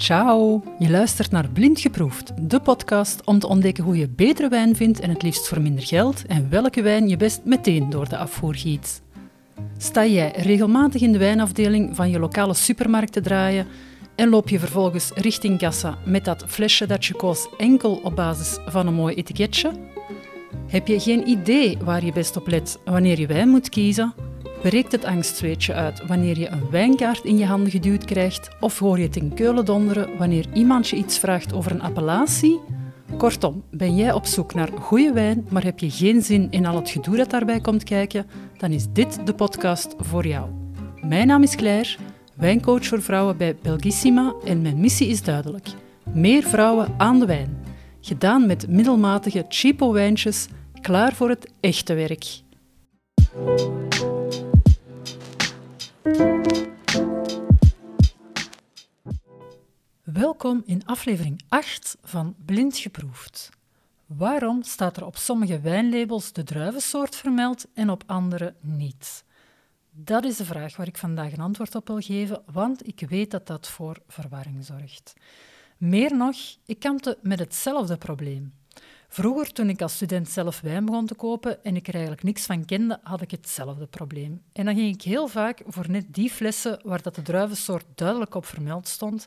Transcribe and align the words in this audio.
Ciao! 0.00 0.62
Je 0.78 0.90
luistert 0.90 1.30
naar 1.30 1.48
Blind 1.48 1.80
Geproefd, 1.80 2.32
de 2.48 2.60
podcast 2.60 3.24
om 3.24 3.38
te 3.38 3.46
ontdekken 3.46 3.84
hoe 3.84 3.96
je 3.96 4.08
betere 4.08 4.48
wijn 4.48 4.76
vindt 4.76 5.00
en 5.00 5.10
het 5.10 5.22
liefst 5.22 5.48
voor 5.48 5.60
minder 5.60 5.84
geld 5.84 6.26
en 6.26 6.50
welke 6.50 6.82
wijn 6.82 7.08
je 7.08 7.16
best 7.16 7.40
meteen 7.44 7.90
door 7.90 8.08
de 8.08 8.16
afvoer 8.16 8.54
giet. 8.54 9.02
Sta 9.78 10.06
jij 10.06 10.32
regelmatig 10.36 11.00
in 11.00 11.12
de 11.12 11.18
wijnafdeling 11.18 11.96
van 11.96 12.10
je 12.10 12.18
lokale 12.18 12.54
supermarkt 12.54 13.12
te 13.12 13.20
draaien 13.20 13.66
en 14.16 14.28
loop 14.28 14.48
je 14.48 14.58
vervolgens 14.58 15.10
richting 15.14 15.58
kassa 15.58 15.98
met 16.04 16.24
dat 16.24 16.44
flesje 16.46 16.86
dat 16.86 17.04
je 17.04 17.14
koos 17.14 17.48
enkel 17.58 18.00
op 18.02 18.16
basis 18.16 18.58
van 18.66 18.86
een 18.86 18.94
mooi 18.94 19.14
etiketje? 19.14 19.72
Heb 20.66 20.86
je 20.86 21.00
geen 21.00 21.28
idee 21.28 21.78
waar 21.84 22.04
je 22.04 22.12
best 22.12 22.36
op 22.36 22.46
let 22.46 22.78
wanneer 22.84 23.20
je 23.20 23.26
wijn 23.26 23.48
moet 23.48 23.68
kiezen? 23.68 24.29
Breekt 24.62 24.92
het 24.92 25.04
angstzweetje 25.04 25.74
uit 25.74 26.06
wanneer 26.06 26.38
je 26.38 26.48
een 26.48 26.70
wijnkaart 26.70 27.24
in 27.24 27.38
je 27.38 27.46
handen 27.46 27.70
geduwd 27.70 28.04
krijgt? 28.04 28.48
Of 28.60 28.78
hoor 28.78 28.98
je 28.98 29.04
het 29.04 29.16
in 29.16 29.34
keulen 29.34 29.64
donderen 29.64 30.18
wanneer 30.18 30.46
iemand 30.52 30.88
je 30.88 30.96
iets 30.96 31.18
vraagt 31.18 31.52
over 31.52 31.70
een 31.70 31.82
appellatie? 31.82 32.60
Kortom, 33.16 33.62
ben 33.70 33.96
jij 33.96 34.12
op 34.12 34.26
zoek 34.26 34.54
naar 34.54 34.68
goede 34.80 35.12
wijn, 35.12 35.46
maar 35.50 35.64
heb 35.64 35.78
je 35.78 35.90
geen 35.90 36.22
zin 36.22 36.50
in 36.50 36.66
al 36.66 36.76
het 36.76 36.90
gedoe 36.90 37.16
dat 37.16 37.30
daarbij 37.30 37.60
komt 37.60 37.84
kijken? 37.84 38.26
Dan 38.58 38.70
is 38.70 38.86
dit 38.92 39.26
de 39.26 39.34
podcast 39.34 39.94
voor 39.98 40.26
jou. 40.26 40.48
Mijn 41.00 41.26
naam 41.26 41.42
is 41.42 41.56
Claire, 41.56 41.96
wijncoach 42.36 42.86
voor 42.86 43.02
vrouwen 43.02 43.36
bij 43.36 43.56
Belgissima 43.62 44.34
en 44.44 44.62
mijn 44.62 44.80
missie 44.80 45.08
is 45.08 45.22
duidelijk. 45.22 45.68
Meer 46.12 46.42
vrouwen 46.42 46.94
aan 46.96 47.18
de 47.18 47.26
wijn. 47.26 47.64
Gedaan 48.00 48.46
met 48.46 48.68
middelmatige 48.68 49.44
cheapo 49.48 49.92
wijntjes, 49.92 50.46
klaar 50.80 51.14
voor 51.14 51.28
het 51.28 51.50
echte 51.60 51.94
werk. 51.94 52.42
Welkom 60.12 60.62
in 60.64 60.86
aflevering 60.86 61.40
8 61.48 61.96
van 62.02 62.34
Blind 62.44 62.76
Geproefd. 62.76 63.50
Waarom 64.06 64.62
staat 64.62 64.96
er 64.96 65.06
op 65.06 65.16
sommige 65.16 65.60
wijnlabels 65.60 66.32
de 66.32 66.42
druivensoort 66.42 67.16
vermeld 67.16 67.66
en 67.74 67.90
op 67.90 68.02
andere 68.06 68.54
niet? 68.60 69.24
Dat 69.90 70.24
is 70.24 70.36
de 70.36 70.44
vraag 70.44 70.76
waar 70.76 70.86
ik 70.86 70.98
vandaag 70.98 71.32
een 71.32 71.40
antwoord 71.40 71.74
op 71.74 71.86
wil 71.86 72.00
geven, 72.00 72.42
want 72.52 72.86
ik 72.86 73.00
weet 73.08 73.30
dat 73.30 73.46
dat 73.46 73.68
voor 73.68 73.96
verwarring 74.08 74.64
zorgt. 74.64 75.12
Meer 75.76 76.16
nog, 76.16 76.36
ik 76.66 76.78
kampte 76.78 77.18
met 77.22 77.38
hetzelfde 77.38 77.96
probleem. 77.96 78.54
Vroeger, 79.08 79.52
toen 79.52 79.68
ik 79.68 79.82
als 79.82 79.94
student 79.94 80.28
zelf 80.28 80.60
wijn 80.60 80.84
begon 80.84 81.06
te 81.06 81.14
kopen 81.14 81.64
en 81.64 81.76
ik 81.76 81.88
er 81.88 81.92
eigenlijk 81.92 82.22
niks 82.22 82.46
van 82.46 82.64
kende, 82.64 83.00
had 83.02 83.20
ik 83.20 83.30
hetzelfde 83.30 83.86
probleem. 83.86 84.42
En 84.52 84.64
dan 84.64 84.74
ging 84.74 84.94
ik 84.94 85.02
heel 85.02 85.28
vaak 85.28 85.62
voor 85.66 85.90
net 85.90 86.14
die 86.14 86.30
flessen 86.30 86.80
waar 86.84 87.02
dat 87.02 87.14
de 87.14 87.22
druivensoort 87.22 87.84
duidelijk 87.94 88.34
op 88.34 88.46
vermeld 88.46 88.88
stond, 88.88 89.26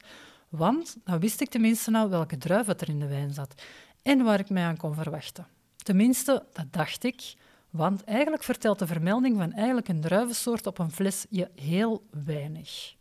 want 0.56 0.98
dan 1.04 1.20
wist 1.20 1.42
ik 1.42 1.50
tenminste 1.50 1.92
nou 1.92 2.09
welke 2.09 2.38
druif 2.38 2.68
er 2.68 2.90
in 2.90 3.00
de 3.00 3.08
wijn 3.08 3.34
zat 3.34 3.62
en 4.02 4.23
waar 4.23 4.40
ik 4.40 4.50
mij 4.50 4.64
aan 4.64 4.78
kon 4.78 4.94
verwachten. 4.94 5.48
Tenminste, 5.76 6.46
dat 6.54 6.73
dacht 6.73 7.04
ik, 7.04 7.34
want 7.70 8.04
eigenlijk 8.04 8.44
vertelt 8.44 8.80
de 8.80 8.88
vermelding 8.88 9.38
van 9.38 9.52
eigenlijk 9.52 9.88
een 9.88 10.02
druivensoort 10.02 10.68
op 10.68 10.80
een 10.80 10.92
fles 10.92 11.26
je 11.30 11.50
heel 11.56 12.04
weinig. 12.26 12.96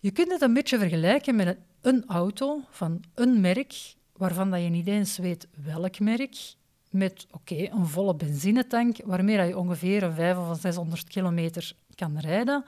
Je 0.00 0.10
kunt 0.10 0.30
het 0.32 0.42
een 0.42 0.54
beetje 0.54 0.78
vergelijken 0.78 1.36
met 1.36 1.58
een 1.80 2.04
auto 2.06 2.60
van 2.70 3.02
een 3.14 3.40
merk 3.40 3.94
waarvan 4.12 4.50
dat 4.50 4.62
je 4.62 4.68
niet 4.68 4.86
eens 4.86 5.16
weet 5.16 5.48
welk 5.64 5.98
merk, 5.98 6.54
met 6.90 7.26
oké, 7.30 7.54
een 7.54 7.86
volle 7.86 8.14
benzinetank 8.14 8.96
waarmee 9.04 9.46
je 9.46 9.58
ongeveer 9.58 10.02
een 10.02 10.14
500 10.14 10.56
of 10.56 10.60
600 10.60 11.08
kilometer 11.08 11.72
kan 11.94 12.18
rijden. 12.18 12.64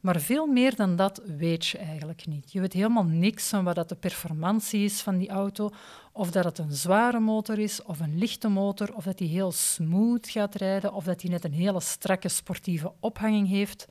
Maar 0.00 0.20
veel 0.20 0.46
meer 0.46 0.76
dan 0.76 0.96
dat 0.96 1.22
weet 1.36 1.66
je 1.66 1.78
eigenlijk 1.78 2.26
niet. 2.26 2.52
Je 2.52 2.60
weet 2.60 2.72
helemaal 2.72 3.04
niks 3.04 3.48
van 3.48 3.64
wat 3.64 3.74
dat 3.74 3.88
de 3.88 3.94
performantie 3.94 4.84
is 4.84 5.00
van 5.00 5.18
die 5.18 5.28
auto, 5.28 5.70
of 6.12 6.30
dat 6.30 6.44
het 6.44 6.58
een 6.58 6.72
zware 6.72 7.20
motor 7.20 7.58
is 7.58 7.82
of 7.82 8.00
een 8.00 8.18
lichte 8.18 8.48
motor, 8.48 8.94
of 8.94 9.04
dat 9.04 9.18
die 9.18 9.28
heel 9.28 9.52
smooth 9.52 10.28
gaat 10.28 10.54
rijden, 10.54 10.92
of 10.92 11.04
dat 11.04 11.20
die 11.20 11.30
net 11.30 11.44
een 11.44 11.52
hele 11.52 11.80
strakke 11.80 12.28
sportieve 12.28 12.92
ophanging 13.00 13.48
heeft. 13.48 13.86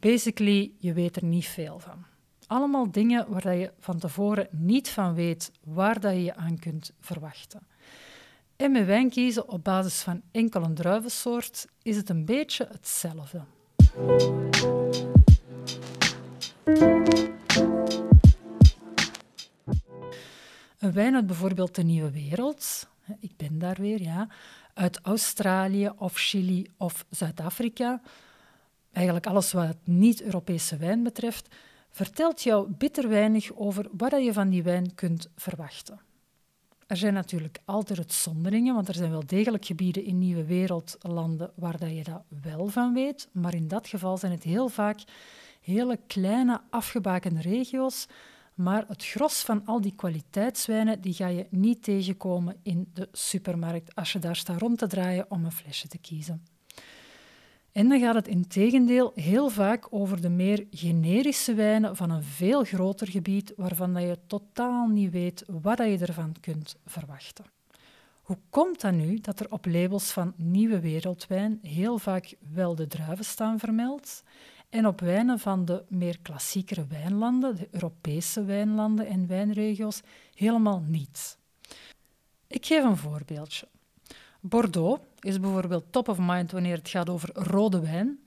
Basically, 0.00 0.72
je 0.78 0.92
weet 0.92 1.16
er 1.16 1.24
niet 1.24 1.46
veel 1.46 1.78
van. 1.78 2.04
Allemaal 2.46 2.90
dingen 2.90 3.26
waar 3.28 3.54
je 3.54 3.72
van 3.78 3.98
tevoren 3.98 4.48
niet 4.50 4.88
van 4.88 5.14
weet 5.14 5.50
waar 5.64 6.00
dat 6.00 6.12
je 6.12 6.22
je 6.22 6.34
aan 6.34 6.58
kunt 6.58 6.92
verwachten. 7.00 7.66
En 8.56 8.72
met 8.72 8.86
wijn 8.86 9.10
kiezen 9.10 9.48
op 9.48 9.64
basis 9.64 10.00
van 10.00 10.22
enkel 10.30 10.62
een 10.62 10.74
druivensoort 10.74 11.66
is 11.82 11.96
het 11.96 12.08
een 12.08 12.24
beetje 12.24 12.68
hetzelfde. 12.70 13.40
Een 20.78 20.92
wijn 20.92 21.14
uit 21.14 21.26
bijvoorbeeld 21.26 21.74
de 21.74 21.82
Nieuwe 21.82 22.10
Wereld, 22.10 22.88
ik 23.20 23.36
ben 23.36 23.58
daar 23.58 23.76
weer, 23.80 24.02
ja, 24.02 24.28
uit 24.74 25.00
Australië 25.02 25.90
of 25.96 26.14
Chili 26.14 26.66
of 26.76 27.06
Zuid-Afrika, 27.10 28.00
eigenlijk 28.92 29.26
alles 29.26 29.52
wat 29.52 29.76
niet-Europese 29.84 30.76
wijn 30.76 31.02
betreft, 31.02 31.54
vertelt 31.90 32.42
jou 32.42 32.70
bitter 32.70 33.08
weinig 33.08 33.54
over 33.54 33.88
wat 33.96 34.24
je 34.24 34.32
van 34.32 34.48
die 34.48 34.62
wijn 34.62 34.94
kunt 34.94 35.28
verwachten. 35.36 36.00
Er 36.86 36.96
zijn 36.96 37.14
natuurlijk 37.14 37.58
altijd 37.64 37.98
uitzonderingen, 37.98 38.74
want 38.74 38.88
er 38.88 38.94
zijn 38.94 39.10
wel 39.10 39.26
degelijk 39.26 39.64
gebieden 39.64 40.04
in 40.04 40.18
nieuwe 40.18 40.44
wereldlanden 40.44 41.52
waar 41.54 41.78
dat 41.78 41.96
je 41.96 42.04
dat 42.04 42.22
wel 42.42 42.66
van 42.66 42.94
weet, 42.94 43.28
maar 43.32 43.54
in 43.54 43.68
dat 43.68 43.88
geval 43.88 44.16
zijn 44.16 44.32
het 44.32 44.42
heel 44.42 44.68
vaak 44.68 45.00
hele 45.66 45.98
kleine 46.06 46.60
afgebakende 46.70 47.40
regio's, 47.40 48.06
maar 48.54 48.84
het 48.88 49.04
gros 49.04 49.42
van 49.42 49.62
al 49.64 49.80
die 49.80 49.94
kwaliteitswijnen 49.96 51.00
die 51.00 51.12
ga 51.12 51.26
je 51.26 51.46
niet 51.50 51.82
tegenkomen 51.82 52.56
in 52.62 52.90
de 52.92 53.08
supermarkt 53.12 53.94
als 53.94 54.12
je 54.12 54.18
daar 54.18 54.36
staat 54.36 54.60
rond 54.60 54.78
te 54.78 54.86
draaien 54.86 55.26
om 55.28 55.44
een 55.44 55.52
flesje 55.52 55.88
te 55.88 55.98
kiezen. 55.98 56.44
En 57.72 57.88
dan 57.88 58.00
gaat 58.00 58.14
het 58.14 58.28
in 58.28 58.46
tegendeel 58.46 59.12
heel 59.14 59.48
vaak 59.48 59.86
over 59.90 60.20
de 60.20 60.28
meer 60.28 60.66
generische 60.70 61.54
wijnen 61.54 61.96
van 61.96 62.10
een 62.10 62.22
veel 62.22 62.64
groter 62.64 63.08
gebied 63.08 63.52
waarvan 63.56 64.06
je 64.06 64.18
totaal 64.26 64.86
niet 64.86 65.10
weet 65.10 65.44
wat 65.46 65.78
je 65.78 65.98
ervan 65.98 66.34
kunt 66.40 66.76
verwachten. 66.84 67.44
Hoe 68.22 68.38
komt 68.50 68.80
dat 68.80 68.92
nu 68.92 69.18
dat 69.20 69.40
er 69.40 69.52
op 69.52 69.66
labels 69.66 70.10
van 70.10 70.32
nieuwe 70.36 70.80
wereldwijn 70.80 71.58
heel 71.62 71.98
vaak 71.98 72.34
wel 72.52 72.74
de 72.74 72.86
druiven 72.86 73.24
staan 73.24 73.58
vermeld 73.58 74.22
en 74.70 74.86
op 74.86 75.00
wijnen 75.00 75.38
van 75.38 75.64
de 75.64 75.84
meer 75.88 76.18
klassiekere 76.22 76.86
wijnlanden, 76.86 77.56
de 77.56 77.68
Europese 77.70 78.44
wijnlanden 78.44 79.06
en 79.06 79.26
wijnregio's, 79.26 80.00
helemaal 80.34 80.80
niet? 80.86 81.38
Ik 82.46 82.66
geef 82.66 82.84
een 82.84 82.96
voorbeeldje. 82.96 83.68
Bordeaux 84.40 85.02
is 85.20 85.40
bijvoorbeeld 85.40 85.84
top 85.92 86.08
of 86.08 86.18
mind 86.20 86.52
wanneer 86.52 86.76
het 86.76 86.88
gaat 86.88 87.08
over 87.08 87.30
rode 87.32 87.80
wijn. 87.80 88.18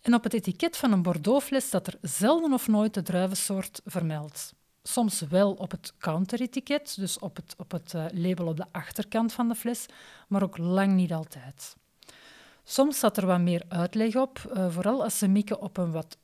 En 0.00 0.14
op 0.14 0.24
het 0.24 0.34
etiket 0.34 0.76
van 0.76 0.92
een 0.92 1.02
Bordeaux-fles 1.02 1.66
staat 1.66 1.86
er 1.86 1.98
zelden 2.02 2.52
of 2.52 2.68
nooit 2.68 2.94
de 2.94 3.02
druivensoort 3.02 3.80
vermeld. 3.84 4.52
Soms 4.82 5.20
wel 5.20 5.52
op 5.52 5.70
het 5.70 5.92
counter-etiket, 5.98 6.94
dus 6.98 7.18
op 7.18 7.36
het, 7.36 7.54
op 7.56 7.70
het 7.70 7.94
eh, 7.94 8.04
label 8.10 8.46
op 8.46 8.56
de 8.56 8.66
achterkant 8.70 9.32
van 9.32 9.48
de 9.48 9.54
fles, 9.54 9.86
maar 10.28 10.42
ook 10.42 10.58
lang 10.58 10.92
niet 10.92 11.12
altijd. 11.12 11.76
Soms 12.70 12.96
staat 12.96 13.16
er 13.16 13.26
wat 13.26 13.40
meer 13.40 13.62
uitleg 13.68 14.16
op, 14.16 14.52
uh, 14.56 14.70
vooral 14.70 15.02
als 15.02 15.18
ze 15.18 15.28
mikken 15.28 15.60
op 15.60 15.76
een 15.76 15.92
wat 15.92 16.16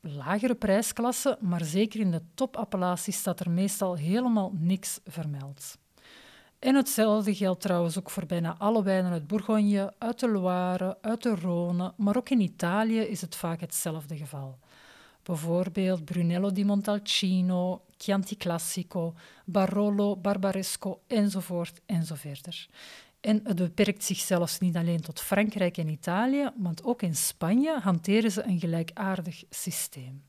lagere 0.00 0.54
prijsklasse, 0.54 1.38
maar 1.40 1.64
zeker 1.64 2.00
in 2.00 2.10
de 2.10 2.22
topappellaties 2.34 3.16
staat 3.16 3.40
er 3.40 3.50
meestal 3.50 3.94
helemaal 3.96 4.52
niks 4.54 5.00
vermeld. 5.06 5.78
En 6.58 6.74
hetzelfde 6.74 7.34
geldt 7.34 7.60
trouwens 7.60 7.98
ook 7.98 8.10
voor 8.10 8.26
bijna 8.26 8.54
alle 8.58 8.82
wijnen 8.82 9.12
uit 9.12 9.26
Bourgogne, 9.26 9.94
uit 9.98 10.20
de 10.20 10.28
Loire, 10.28 10.98
uit 11.00 11.22
de 11.22 11.36
Rhône, 11.36 11.96
maar 11.96 12.16
ook 12.16 12.30
in 12.30 12.40
Italië 12.40 13.00
is 13.00 13.20
het 13.20 13.36
vaak 13.36 13.60
hetzelfde 13.60 14.16
geval. 14.16 14.58
Bijvoorbeeld 15.22 16.04
Brunello 16.04 16.52
di 16.52 16.64
Montalcino, 16.64 17.82
Chianti 17.96 18.36
Classico, 18.36 19.14
Barolo, 19.44 20.16
Barbaresco 20.16 21.00
enzovoort 21.06 21.80
enzoverder. 21.86 22.68
En 23.22 23.40
het 23.44 23.56
beperkt 23.56 24.04
zich 24.04 24.18
zelfs 24.18 24.58
niet 24.58 24.76
alleen 24.76 25.00
tot 25.00 25.20
Frankrijk 25.20 25.76
en 25.76 25.88
Italië, 25.88 26.50
want 26.56 26.84
ook 26.84 27.02
in 27.02 27.16
Spanje 27.16 27.78
hanteren 27.80 28.30
ze 28.30 28.42
een 28.42 28.60
gelijkaardig 28.60 29.44
systeem. 29.50 30.22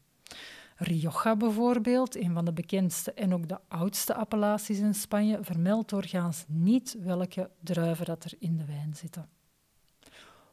Rioja 0.75 1.35
bijvoorbeeld, 1.35 2.15
een 2.15 2.33
van 2.33 2.45
de 2.45 2.53
bekendste 2.53 3.13
en 3.13 3.33
ook 3.33 3.47
de 3.49 3.59
oudste 3.67 4.13
appellaties 4.13 4.79
in 4.79 4.93
Spanje, 4.93 5.37
vermeldt 5.41 5.89
doorgaans 5.89 6.45
niet 6.47 6.97
welke 6.99 7.49
druiven 7.59 8.05
dat 8.05 8.23
er 8.23 8.33
in 8.39 8.57
de 8.57 8.65
wijn 8.65 8.95
zitten. 8.95 9.29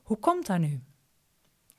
Hoe 0.03 0.17
komt 0.17 0.47
dat 0.47 0.59
nu? 0.59 0.81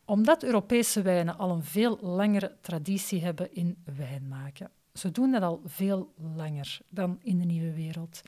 Omdat 0.05 0.43
Europese 0.43 1.01
wijnen 1.01 1.37
al 1.37 1.51
een 1.51 1.63
veel 1.63 1.97
langere 2.01 2.57
traditie 2.61 3.23
hebben 3.23 3.53
in 3.53 3.77
wijn 3.95 4.27
maken. 4.27 4.71
Ze 4.93 5.11
doen 5.11 5.31
dat 5.31 5.41
al 5.41 5.61
veel 5.65 6.13
langer 6.35 6.79
dan 6.89 7.19
in 7.21 7.39
de 7.39 7.45
nieuwe 7.45 7.73
wereld. 7.73 8.21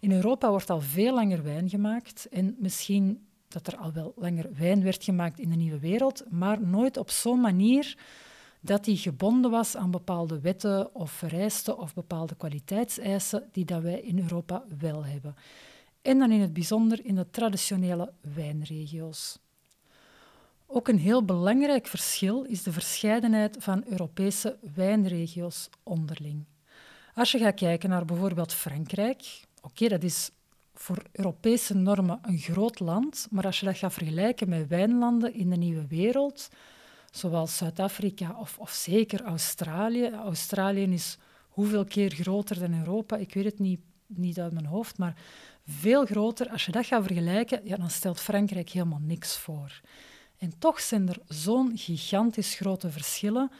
In 0.00 0.12
Europa 0.12 0.50
wordt 0.50 0.70
al 0.70 0.80
veel 0.80 1.14
langer 1.14 1.42
wijn 1.42 1.68
gemaakt 1.68 2.28
en 2.28 2.56
misschien 2.58 3.26
dat 3.48 3.66
er 3.66 3.76
al 3.76 3.92
wel 3.92 4.12
langer 4.16 4.48
wijn 4.54 4.82
werd 4.82 5.04
gemaakt 5.04 5.38
in 5.38 5.50
de 5.50 5.56
nieuwe 5.56 5.78
wereld, 5.78 6.24
maar 6.30 6.60
nooit 6.60 6.96
op 6.96 7.10
zo'n 7.10 7.40
manier 7.40 7.96
dat 8.60 8.84
die 8.84 8.96
gebonden 8.96 9.50
was 9.50 9.76
aan 9.76 9.90
bepaalde 9.90 10.40
wetten 10.40 10.94
of 10.94 11.10
vereisten 11.10 11.78
of 11.78 11.94
bepaalde 11.94 12.34
kwaliteitseisen 12.34 13.48
die 13.52 13.64
dat 13.64 13.82
wij 13.82 14.00
in 14.00 14.18
Europa 14.18 14.64
wel 14.78 15.04
hebben. 15.04 15.34
En 16.02 16.18
dan 16.18 16.32
in 16.32 16.40
het 16.40 16.52
bijzonder 16.52 17.04
in 17.04 17.14
de 17.14 17.30
traditionele 17.30 18.12
wijnregio's. 18.34 19.38
Ook 20.66 20.88
een 20.88 20.98
heel 20.98 21.24
belangrijk 21.24 21.86
verschil 21.86 22.42
is 22.42 22.62
de 22.62 22.72
verscheidenheid 22.72 23.56
van 23.60 23.84
Europese 23.86 24.58
wijnregio's 24.74 25.68
onderling. 25.82 26.44
Als 27.14 27.32
je 27.32 27.38
gaat 27.38 27.54
kijken 27.54 27.88
naar 27.90 28.04
bijvoorbeeld 28.04 28.52
Frankrijk, 28.52 29.46
oké, 29.68 29.88
dat 29.88 30.02
is 30.02 30.30
voor 30.74 31.02
Europese 31.12 31.74
normen 31.74 32.18
een 32.22 32.38
groot 32.38 32.80
land, 32.80 33.26
maar 33.30 33.44
als 33.44 33.60
je 33.60 33.66
dat 33.66 33.76
gaat 33.76 33.92
vergelijken 33.92 34.48
met 34.48 34.68
wijnlanden 34.68 35.34
in 35.34 35.50
de 35.50 35.56
nieuwe 35.56 35.86
wereld, 35.86 36.48
zoals 37.10 37.56
Zuid-Afrika 37.56 38.36
of, 38.40 38.58
of 38.58 38.70
zeker 38.70 39.22
Australië. 39.22 40.10
Australië 40.10 40.82
is 40.82 41.18
hoeveel 41.48 41.84
keer 41.84 42.10
groter 42.10 42.58
dan 42.58 42.78
Europa? 42.78 43.16
Ik 43.16 43.34
weet 43.34 43.44
het 43.44 43.58
niet, 43.58 43.80
niet 44.06 44.40
uit 44.40 44.52
mijn 44.52 44.66
hoofd, 44.66 44.98
maar 44.98 45.16
veel 45.66 46.04
groter. 46.04 46.50
Als 46.50 46.66
je 46.66 46.72
dat 46.72 46.86
gaat 46.86 47.04
vergelijken, 47.04 47.60
ja, 47.64 47.76
dan 47.76 47.90
stelt 47.90 48.20
Frankrijk 48.20 48.70
helemaal 48.70 49.02
niks 49.02 49.38
voor. 49.38 49.80
En 50.36 50.58
toch 50.58 50.80
zijn 50.80 51.08
er 51.08 51.18
zo'n 51.26 51.72
gigantisch 51.74 52.54
grote 52.54 52.90
verschillen 52.90 53.50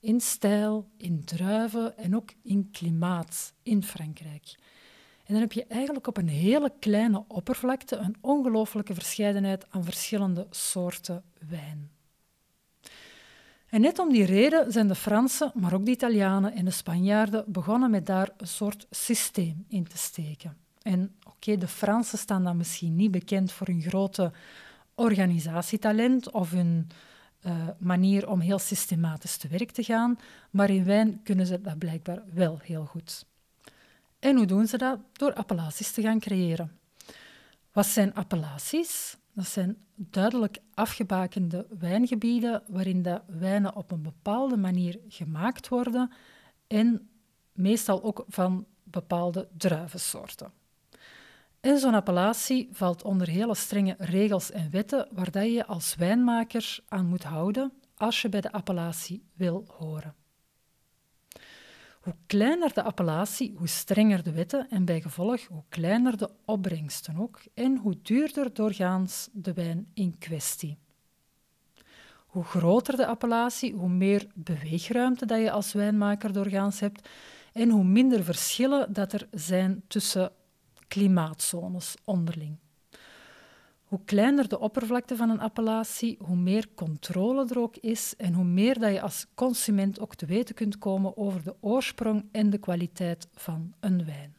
in 0.00 0.20
stijl, 0.20 0.88
in 0.96 1.24
druiven 1.24 1.98
en 1.98 2.16
ook 2.16 2.32
in 2.42 2.70
klimaat 2.70 3.52
in 3.62 3.82
Frankrijk. 3.82 4.54
En 5.26 5.32
dan 5.32 5.40
heb 5.40 5.52
je 5.52 5.66
eigenlijk 5.66 6.06
op 6.06 6.16
een 6.16 6.28
hele 6.28 6.72
kleine 6.78 7.24
oppervlakte 7.28 7.96
een 7.96 8.16
ongelooflijke 8.20 8.94
verscheidenheid 8.94 9.66
aan 9.70 9.84
verschillende 9.84 10.46
soorten 10.50 11.22
wijn. 11.48 11.90
En 13.66 13.80
net 13.80 13.98
om 13.98 14.12
die 14.12 14.24
reden 14.24 14.72
zijn 14.72 14.88
de 14.88 14.94
Fransen, 14.94 15.52
maar 15.54 15.74
ook 15.74 15.84
de 15.84 15.90
Italianen 15.90 16.54
en 16.54 16.64
de 16.64 16.70
Spanjaarden 16.70 17.44
begonnen 17.46 17.90
met 17.90 18.06
daar 18.06 18.30
een 18.36 18.48
soort 18.48 18.86
systeem 18.90 19.64
in 19.68 19.84
te 19.84 19.98
steken. 19.98 20.56
En 20.82 21.16
oké, 21.28 21.56
de 21.56 21.68
Fransen 21.68 22.18
staan 22.18 22.44
dan 22.44 22.56
misschien 22.56 22.96
niet 22.96 23.10
bekend 23.10 23.52
voor 23.52 23.66
hun 23.66 23.82
grote 23.82 24.32
organisatietalent 24.94 26.30
of 26.30 26.50
hun 26.50 26.88
uh, 27.46 27.68
manier 27.78 28.28
om 28.28 28.40
heel 28.40 28.58
systematisch 28.58 29.36
te 29.36 29.48
werk 29.48 29.70
te 29.70 29.82
gaan, 29.82 30.18
maar 30.50 30.70
in 30.70 30.84
wijn 30.84 31.22
kunnen 31.22 31.46
ze 31.46 31.60
dat 31.60 31.78
blijkbaar 31.78 32.22
wel 32.32 32.58
heel 32.62 32.84
goed. 32.84 33.26
En 34.18 34.36
hoe 34.36 34.46
doen 34.46 34.66
ze 34.66 34.78
dat? 34.78 34.98
Door 35.12 35.34
appellaties 35.34 35.92
te 35.92 36.02
gaan 36.02 36.20
creëren. 36.20 36.78
Wat 37.72 37.86
zijn 37.86 38.14
appellaties? 38.14 39.16
Dat 39.32 39.46
zijn 39.46 39.76
duidelijk 39.94 40.58
afgebakende 40.74 41.66
wijngebieden 41.78 42.62
waarin 42.66 43.02
de 43.02 43.20
wijnen 43.26 43.76
op 43.76 43.90
een 43.90 44.02
bepaalde 44.02 44.56
manier 44.56 44.98
gemaakt 45.08 45.68
worden 45.68 46.12
en 46.66 47.08
meestal 47.52 48.02
ook 48.02 48.24
van 48.28 48.66
bepaalde 48.82 49.48
druivensoorten. 49.56 50.52
En 51.60 51.78
zo'n 51.78 51.94
appellatie 51.94 52.68
valt 52.72 53.02
onder 53.02 53.28
hele 53.28 53.54
strenge 53.54 53.94
regels 53.98 54.50
en 54.50 54.70
wetten 54.70 55.08
waar 55.12 55.30
dat 55.30 55.52
je 55.52 55.66
als 55.66 55.94
wijnmaker 55.94 56.78
aan 56.88 57.06
moet 57.06 57.24
houden 57.24 57.72
als 57.94 58.22
je 58.22 58.28
bij 58.28 58.40
de 58.40 58.52
appellatie 58.52 59.22
wil 59.34 59.64
horen. 59.78 60.14
Hoe 62.06 62.14
kleiner 62.26 62.74
de 62.74 62.82
appellatie, 62.82 63.54
hoe 63.56 63.68
strenger 63.68 64.22
de 64.22 64.32
wetten 64.32 64.70
en 64.70 64.84
bij 64.84 65.00
gevolg 65.00 65.46
hoe 65.46 65.62
kleiner 65.68 66.16
de 66.16 66.30
opbrengsten 66.44 67.16
ook 67.16 67.40
en 67.54 67.76
hoe 67.76 67.98
duurder 68.02 68.54
doorgaans 68.54 69.28
de 69.32 69.52
wijn 69.52 69.86
in 69.94 70.18
kwestie. 70.18 70.78
Hoe 72.26 72.44
groter 72.44 72.96
de 72.96 73.06
appellatie, 73.06 73.74
hoe 73.74 73.88
meer 73.88 74.26
beweegruimte 74.34 75.26
dat 75.26 75.40
je 75.40 75.50
als 75.50 75.72
wijnmaker 75.72 76.32
doorgaans 76.32 76.80
hebt 76.80 77.08
en 77.52 77.70
hoe 77.70 77.84
minder 77.84 78.24
verschillen 78.24 78.92
dat 78.92 79.12
er 79.12 79.28
zijn 79.30 79.82
tussen 79.86 80.32
klimaatzones 80.88 81.96
onderling. 82.04 82.56
Hoe 83.86 84.00
kleiner 84.04 84.48
de 84.48 84.58
oppervlakte 84.58 85.16
van 85.16 85.30
een 85.30 85.40
appellatie, 85.40 86.18
hoe 86.20 86.36
meer 86.36 86.66
controle 86.74 87.46
er 87.48 87.58
ook 87.58 87.76
is 87.76 88.14
en 88.16 88.32
hoe 88.32 88.44
meer 88.44 88.78
dat 88.78 88.92
je 88.92 89.00
als 89.00 89.26
consument 89.34 90.00
ook 90.00 90.14
te 90.14 90.26
weten 90.26 90.54
kunt 90.54 90.78
komen 90.78 91.16
over 91.16 91.42
de 91.42 91.54
oorsprong 91.60 92.24
en 92.32 92.50
de 92.50 92.58
kwaliteit 92.58 93.28
van 93.34 93.72
een 93.80 94.04
wijn. 94.04 94.34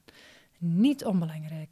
Niet 0.58 1.06
onbelangrijk. 1.06 1.72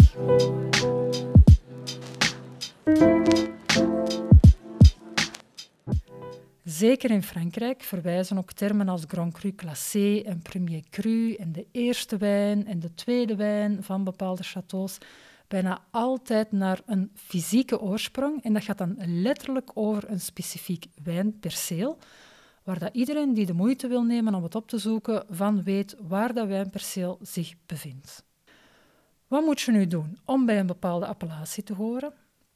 Zeker 6.64 7.12
in 7.12 7.24
Frankrijk 7.24 7.84
verwijzen 7.84 8.38
ook 8.38 8.52
termen 8.52 8.90
als 8.90 9.04
Grand 9.08 9.34
Cru 9.34 9.56
Classé 9.56 10.22
en 10.26 10.42
Premier 10.42 10.84
Cru 10.90 11.34
en 11.34 11.52
de 11.52 11.66
eerste 11.72 12.18
wijn 12.18 12.68
en 12.68 12.80
de 12.80 12.94
tweede 12.94 13.36
wijn 13.36 13.84
van 13.84 14.04
bepaalde 14.04 14.44
châteaus 14.44 14.98
bijna 15.62 15.84
altijd 15.92 16.52
naar 16.52 16.82
een 16.86 17.12
fysieke 17.14 17.82
oorsprong. 17.82 18.44
En 18.44 18.54
dat 18.54 18.64
gaat 18.64 18.78
dan 18.78 18.96
letterlijk 19.06 19.72
over 19.74 20.10
een 20.10 20.20
specifiek 20.20 20.86
wijnperceel, 21.04 21.98
waar 22.64 22.80
dat 22.80 22.96
iedereen 22.96 23.34
die 23.34 23.46
de 23.46 23.54
moeite 23.54 23.88
wil 23.88 24.04
nemen 24.04 24.36
om 24.36 24.44
het 24.44 24.56
op 24.56 24.68
te 24.68 24.78
zoeken, 24.78 25.26
van 25.30 25.64
weet 25.64 25.96
waar 26.00 26.34
dat 26.34 26.48
wijnperceel 26.48 27.20
zich 27.22 27.54
bevindt. 27.66 28.24
Wat 29.28 29.46
moet 29.46 29.62
je 29.62 29.72
nu 29.72 29.88
doen 29.88 30.18
om 30.26 30.46
bij 30.46 30.60
een 30.60 30.68
bepaalde 30.68 31.06
appellatie 31.06 31.64
te 31.64 31.74
horen? 31.74 32.14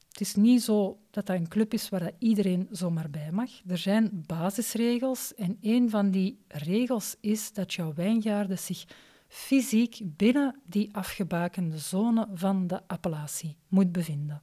Het 0.08 0.20
is 0.20 0.34
niet 0.34 0.62
zo 0.62 0.98
dat 1.10 1.26
dat 1.26 1.36
een 1.36 1.48
club 1.48 1.72
is 1.72 1.88
waar 1.88 2.00
dat 2.00 2.14
iedereen 2.18 2.68
zomaar 2.70 3.10
bij 3.10 3.32
mag. 3.32 3.50
Er 3.66 3.78
zijn 3.78 4.24
basisregels 4.26 5.34
en 5.34 5.58
een 5.60 5.90
van 5.90 6.10
die 6.10 6.44
regels 6.48 7.16
is 7.20 7.52
dat 7.52 7.74
jouw 7.74 7.94
wijngaarden 7.94 8.58
zich 8.58 8.84
fysiek 9.30 10.00
binnen 10.02 10.60
die 10.64 10.88
afgebakende 10.92 11.78
zone 11.78 12.28
van 12.34 12.66
de 12.66 12.80
appellatie 12.86 13.56
moet 13.68 13.92
bevinden. 13.92 14.42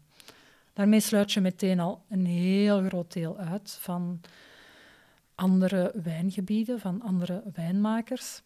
Daarmee 0.74 1.00
sluit 1.00 1.31
je 1.31 1.42
meteen 1.42 1.80
al 1.80 2.04
een 2.10 2.25
heel 2.25 2.84
groot 2.84 3.13
deel 3.13 3.38
uit 3.38 3.78
van 3.80 4.22
andere 5.36 5.94
wijngebieden, 6.04 6.80
van 6.80 7.01
andere 7.01 7.44
wijnmakers. 7.54 8.42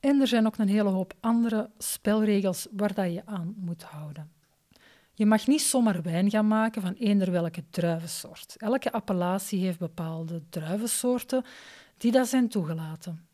En 0.00 0.20
er 0.20 0.26
zijn 0.26 0.46
ook 0.46 0.58
een 0.58 0.68
hele 0.68 0.88
hoop 0.88 1.14
andere 1.20 1.70
spelregels 1.78 2.66
waar 2.70 2.94
dat 2.94 3.12
je 3.12 3.22
aan 3.24 3.54
moet 3.56 3.82
houden. 3.82 4.30
Je 5.14 5.26
mag 5.26 5.46
niet 5.46 5.62
zomaar 5.62 6.02
wijn 6.02 6.30
gaan 6.30 6.48
maken 6.48 6.82
van 6.82 6.94
eender 6.94 7.30
welke 7.30 7.64
druivensoort. 7.70 8.56
Elke 8.56 8.92
appellatie 8.92 9.60
heeft 9.60 9.78
bepaalde 9.78 10.42
druivensoorten 10.48 11.44
die 11.96 12.12
dat 12.12 12.28
zijn 12.28 12.48
toegelaten. 12.48 13.25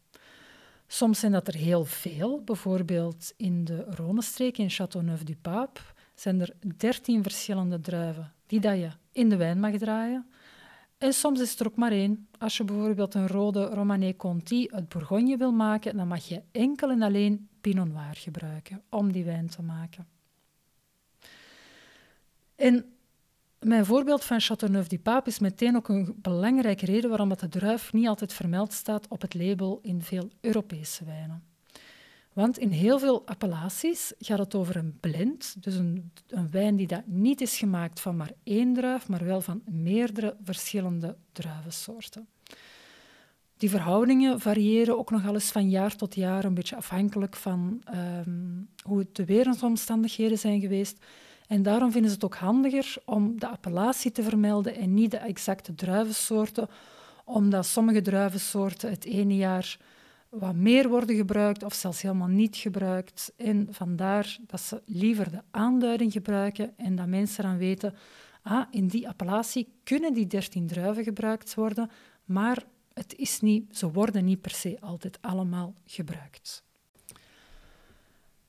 Soms 0.93 1.21
zijn 1.21 1.33
dat 1.33 1.49
er 1.49 1.55
heel 1.55 1.85
veel. 1.85 2.43
Bijvoorbeeld 2.45 3.33
in 3.37 3.65
de 3.65 3.85
Rhônestreek 3.85 4.57
in 4.57 4.71
Châteauneuf-du-Pape 4.71 5.81
zijn 6.15 6.41
er 6.41 6.55
dertien 6.77 7.23
verschillende 7.23 7.81
druiven 7.81 8.33
die 8.47 8.61
dat 8.61 8.77
je 8.77 8.91
in 9.13 9.29
de 9.29 9.37
wijn 9.37 9.61
mag 9.61 9.77
draaien. 9.77 10.27
En 10.99 11.13
soms 11.13 11.41
is 11.41 11.61
er 11.61 11.67
ook 11.67 11.77
maar 11.77 11.93
één. 11.93 12.29
Als 12.39 12.57
je 12.57 12.65
bijvoorbeeld 12.65 13.15
een 13.15 13.27
rode 13.27 13.65
Romanée 13.65 14.17
Conti 14.17 14.69
uit 14.71 14.89
Bourgogne 14.89 15.37
wil 15.37 15.53
maken, 15.53 15.97
dan 15.97 16.09
mag 16.09 16.29
je 16.29 16.43
enkel 16.51 16.91
en 16.91 17.03
alleen 17.03 17.49
Pinot 17.61 17.93
Noir 17.93 18.17
gebruiken 18.17 18.83
om 18.89 19.13
die 19.13 19.25
wijn 19.25 19.49
te 19.49 19.63
maken. 19.63 20.07
En 22.55 22.95
mijn 23.65 23.85
voorbeeld 23.85 24.25
van 24.25 24.41
Châteauneuf-du-Pape 24.41 25.29
is 25.29 25.39
meteen 25.39 25.77
ook 25.77 25.89
een 25.89 26.15
belangrijke 26.17 26.87
reden 26.87 27.11
waarom 27.11 27.29
dat 27.29 27.41
de 27.41 27.49
druif 27.49 27.93
niet 27.93 28.09
altijd 28.09 28.33
vermeld 28.33 28.73
staat 28.73 29.09
op 29.09 29.21
het 29.21 29.35
label 29.35 29.79
in 29.83 30.03
veel 30.03 30.29
Europese 30.41 31.05
wijnen. 31.05 31.43
Want 32.33 32.59
in 32.59 32.71
heel 32.71 32.99
veel 32.99 33.27
appellaties 33.27 34.13
gaat 34.19 34.39
het 34.39 34.55
over 34.55 34.77
een 34.77 34.99
blend, 35.01 35.63
dus 35.63 35.75
een, 35.75 36.13
een 36.29 36.51
wijn 36.51 36.77
die 36.77 36.87
dat 36.87 37.07
niet 37.07 37.41
is 37.41 37.59
gemaakt 37.59 38.01
van 38.01 38.17
maar 38.17 38.33
één 38.43 38.75
druif, 38.75 39.09
maar 39.09 39.25
wel 39.25 39.41
van 39.41 39.63
meerdere 39.71 40.37
verschillende 40.43 41.17
druivensoorten. 41.33 42.29
Die 43.57 43.71
verhoudingen 43.71 44.41
variëren 44.41 44.99
ook 44.99 45.11
nogal 45.11 45.35
eens 45.35 45.51
van 45.51 45.71
jaar 45.71 45.97
tot 45.97 46.15
jaar, 46.15 46.45
een 46.45 46.55
beetje 46.55 46.77
afhankelijk 46.77 47.37
van 47.37 47.83
um, 47.95 48.69
hoe 48.83 49.07
de 49.13 49.25
wereldomstandigheden 49.25 50.39
zijn 50.39 50.61
geweest 50.61 51.05
en 51.53 51.63
daarom 51.63 51.93
vinden 51.93 52.11
ze 52.11 52.17
het 52.17 52.25
ook 52.25 52.35
handiger 52.35 52.95
om 53.05 53.39
de 53.41 53.49
appellatie 53.49 54.13
te 54.13 54.23
vermelden 54.23 54.75
en 54.75 54.95
niet 54.95 55.11
de 55.11 55.17
exacte 55.17 55.75
druivensoorten, 55.75 56.69
omdat 57.25 57.67
sommige 57.67 58.03
druivensoorten 58.03 58.91
het 58.91 59.05
ene 59.05 59.37
jaar 59.37 59.79
wat 60.29 60.55
meer 60.55 60.89
worden 60.89 61.17
gebruikt 61.17 61.63
of 61.63 61.75
zelfs 61.75 62.03
helemaal 62.03 62.29
niet 62.29 62.57
gebruikt. 62.57 63.33
En 63.37 63.69
vandaar 63.71 64.39
dat 64.47 64.61
ze 64.61 64.83
liever 64.87 65.31
de 65.31 65.43
aanduiding 65.51 66.13
gebruiken 66.13 66.77
en 66.77 66.97
dat 66.97 67.07
mensen 67.07 67.45
dan 67.45 67.57
weten, 67.57 67.95
ah, 68.43 68.67
in 68.71 68.87
die 68.87 69.09
appellatie 69.09 69.73
kunnen 69.85 70.15
die 70.15 70.27
13 70.27 70.67
druiven 70.67 71.05
gebruikt 71.05 71.55
worden, 71.55 71.91
maar 72.25 72.65
het 72.95 73.15
is 73.17 73.41
niet, 73.41 73.77
ze 73.77 73.91
worden 73.91 74.25
niet 74.25 74.41
per 74.41 74.51
se 74.51 74.77
altijd 74.81 75.19
allemaal 75.21 75.75
gebruikt. 75.87 76.65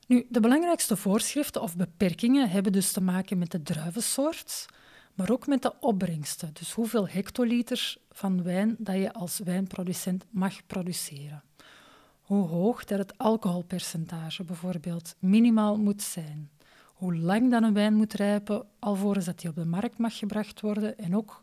Nu, 0.06 0.26
de 0.28 0.40
belangrijkste 0.40 0.96
voorschriften 0.96 1.62
of 1.62 1.76
beperkingen 1.76 2.50
hebben 2.50 2.72
dus 2.72 2.92
te 2.92 3.00
maken 3.00 3.38
met 3.38 3.50
de 3.50 3.62
druivensoort, 3.62 4.66
maar 5.14 5.30
ook 5.30 5.46
met 5.46 5.62
de 5.62 5.80
opbrengsten. 5.80 6.50
Dus 6.52 6.72
hoeveel 6.72 7.08
hectoliters 7.08 7.98
van 8.10 8.42
wijn 8.42 8.76
dat 8.78 8.94
je 8.94 9.12
als 9.12 9.38
wijnproducent 9.38 10.24
mag 10.30 10.66
produceren. 10.66 11.42
Hoe 12.20 12.48
hoog 12.48 12.84
dat 12.84 12.98
het 12.98 13.18
alcoholpercentage 13.18 14.44
bijvoorbeeld 14.44 15.14
minimaal 15.18 15.76
moet 15.76 16.02
zijn. 16.02 16.50
Hoe 16.94 17.16
lang 17.16 17.50
dan 17.50 17.62
een 17.62 17.74
wijn 17.74 17.94
moet 17.94 18.12
rijpen 18.12 18.66
alvorens 18.78 19.24
dat 19.24 19.40
die 19.40 19.50
op 19.50 19.56
de 19.56 19.64
markt 19.64 19.98
mag 19.98 20.18
gebracht 20.18 20.60
worden 20.60 20.98
en 20.98 21.16
ook 21.16 21.40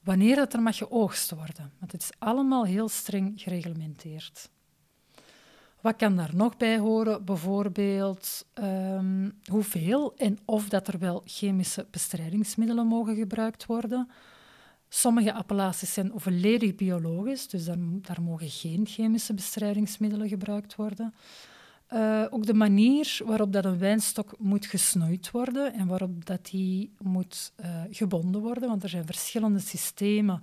wanneer 0.00 0.36
dat 0.36 0.52
er 0.52 0.62
mag 0.62 0.76
geoogst 0.76 1.30
worden. 1.30 1.72
Want 1.78 1.92
het 1.92 2.02
is 2.02 2.10
allemaal 2.18 2.64
heel 2.64 2.88
streng 2.88 3.32
gereglementeerd. 3.36 4.50
Wat 5.80 5.96
kan 5.96 6.16
daar 6.16 6.34
nog 6.34 6.56
bij 6.56 6.78
horen? 6.78 7.24
Bijvoorbeeld 7.24 8.46
um, 8.54 9.40
hoeveel 9.44 10.14
en 10.16 10.38
of 10.44 10.68
dat 10.68 10.88
er 10.88 10.98
wel 10.98 11.22
chemische 11.24 11.86
bestrijdingsmiddelen 11.90 12.86
mogen 12.86 13.16
gebruikt 13.16 13.66
worden. 13.66 14.08
Sommige 14.88 15.32
appellaties 15.32 15.92
zijn 15.92 16.12
volledig 16.14 16.74
biologisch, 16.74 17.48
dus 17.48 17.64
daar, 17.64 17.76
daar 17.80 18.22
mogen 18.22 18.48
geen 18.48 18.86
chemische 18.86 19.34
bestrijdingsmiddelen 19.34 20.28
gebruikt 20.28 20.76
worden. 20.76 21.14
Uh, 21.92 22.24
ook 22.30 22.46
de 22.46 22.54
manier 22.54 23.20
waarop 23.24 23.52
dat 23.52 23.64
een 23.64 23.78
wijnstok 23.78 24.34
moet 24.38 24.66
gesnoeid 24.66 25.30
worden 25.30 25.74
en 25.74 25.86
waarop 25.86 26.26
dat 26.26 26.46
die 26.46 26.92
moet 26.98 27.52
uh, 27.60 27.82
gebonden 27.90 28.40
worden, 28.40 28.68
want 28.68 28.82
er 28.82 28.88
zijn 28.88 29.06
verschillende 29.06 29.58
systemen 29.58 30.42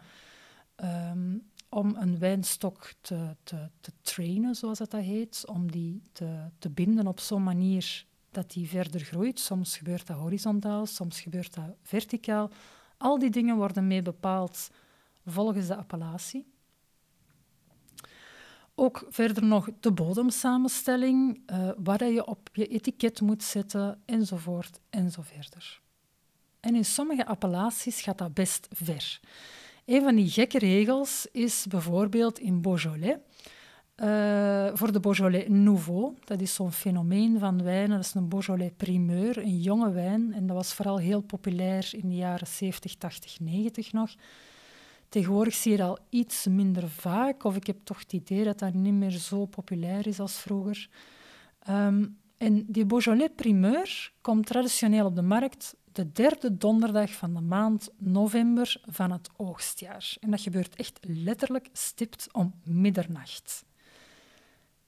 um, 0.83 1.43
om 1.69 1.95
een 1.95 2.19
wijnstok 2.19 2.93
te, 3.01 3.35
te, 3.43 3.69
te 3.81 3.91
trainen, 4.01 4.55
zoals 4.55 4.77
dat, 4.77 4.91
dat 4.91 5.01
heet, 5.01 5.43
om 5.45 5.71
die 5.71 6.01
te, 6.11 6.49
te 6.59 6.69
binden 6.69 7.07
op 7.07 7.19
zo'n 7.19 7.43
manier 7.43 8.05
dat 8.31 8.51
die 8.51 8.69
verder 8.69 9.01
groeit. 9.01 9.39
Soms 9.39 9.77
gebeurt 9.77 10.07
dat 10.07 10.17
horizontaal, 10.17 10.85
soms 10.85 11.21
gebeurt 11.21 11.53
dat 11.53 11.75
verticaal. 11.83 12.49
Al 12.97 13.19
die 13.19 13.29
dingen 13.29 13.55
worden 13.55 13.87
mee 13.87 14.01
bepaald 14.01 14.69
volgens 15.25 15.67
de 15.67 15.75
appellatie. 15.75 16.45
Ook 18.75 19.05
verder 19.09 19.43
nog 19.43 19.69
de 19.79 19.91
bodemsamenstelling, 19.91 21.41
wat 21.77 21.99
je 21.99 22.25
op 22.25 22.49
je 22.53 22.67
etiket 22.67 23.21
moet 23.21 23.43
zetten, 23.43 24.01
enzovoort, 24.05 24.79
enzoverder. 24.89 25.81
En 26.59 26.75
in 26.75 26.85
sommige 26.85 27.25
appellaties 27.25 28.01
gaat 28.01 28.17
dat 28.17 28.33
best 28.33 28.67
ver. 28.71 29.19
Een 29.87 30.01
van 30.01 30.15
die 30.15 30.29
gekke 30.29 30.57
regels 30.57 31.27
is 31.31 31.65
bijvoorbeeld 31.69 32.39
in 32.39 32.61
Beaujolais. 32.61 33.15
Uh, 33.95 34.69
voor 34.73 34.91
de 34.91 34.99
Beaujolais 34.99 35.45
Nouveau, 35.47 36.13
dat 36.23 36.41
is 36.41 36.53
zo'n 36.53 36.71
fenomeen 36.71 37.39
van 37.39 37.63
wijnen, 37.63 37.89
dat 37.89 38.05
is 38.05 38.13
een 38.13 38.29
Beaujolais 38.29 38.71
primeur, 38.77 39.37
een 39.37 39.59
jonge 39.59 39.91
wijn. 39.91 40.33
En 40.33 40.47
dat 40.47 40.55
was 40.55 40.73
vooral 40.73 40.97
heel 40.97 41.21
populair 41.21 41.89
in 41.91 42.09
de 42.09 42.15
jaren 42.15 42.47
70, 42.47 42.95
80, 42.95 43.39
90 43.39 43.93
nog. 43.93 44.15
Tegenwoordig 45.09 45.53
zie 45.53 45.71
je 45.71 45.77
dat 45.77 45.87
al 45.87 45.99
iets 46.09 46.45
minder 46.45 46.89
vaak, 46.89 47.43
of 47.43 47.55
ik 47.55 47.67
heb 47.67 47.77
toch 47.83 47.99
het 47.99 48.13
idee 48.13 48.43
dat 48.43 48.59
dat 48.59 48.73
niet 48.73 48.93
meer 48.93 49.11
zo 49.11 49.45
populair 49.45 50.07
is 50.07 50.19
als 50.19 50.37
vroeger. 50.37 50.89
Um, 51.69 52.17
en 52.37 52.65
die 52.67 52.85
Beaujolais 52.85 53.29
primeur 53.35 54.11
komt 54.21 54.45
traditioneel 54.45 55.05
op 55.05 55.15
de 55.15 55.21
markt 55.21 55.75
de 55.97 56.11
derde 56.11 56.57
donderdag 56.57 57.11
van 57.11 57.33
de 57.33 57.41
maand 57.41 57.89
november 57.97 58.81
van 58.85 59.11
het 59.11 59.29
oogstjaar. 59.35 60.15
En 60.19 60.31
dat 60.31 60.41
gebeurt 60.41 60.75
echt 60.75 60.99
letterlijk 61.01 61.69
stipt 61.73 62.27
om 62.31 62.53
middernacht. 62.63 63.65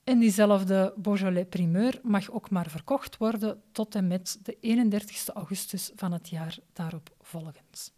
En 0.03 0.19
diezelfde 0.19 0.93
Beaujolais 0.95 1.45
primeur 1.49 1.99
mag 2.03 2.31
ook 2.31 2.49
maar 2.49 2.69
verkocht 2.69 3.17
worden 3.17 3.61
tot 3.71 3.95
en 3.95 4.07
met 4.07 4.39
de 4.43 4.57
31 4.59 5.27
augustus 5.27 5.91
van 5.95 6.11
het 6.11 6.29
jaar 6.29 6.57
daarop 6.73 7.15
volgend. 7.21 7.93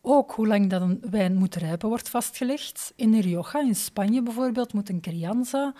Ook 0.00 0.32
hoe 0.32 0.46
lang 0.46 0.70
dat 0.70 0.80
een 0.80 1.02
wijn 1.10 1.34
moet 1.36 1.54
rijpen 1.54 1.88
wordt 1.88 2.08
vastgelegd. 2.08 2.92
In 2.96 3.20
Rioja 3.20 3.60
in 3.60 3.74
Spanje 3.74 4.22
bijvoorbeeld 4.22 4.72
moet 4.72 4.88
een 4.88 5.00
Crianza, 5.00 5.74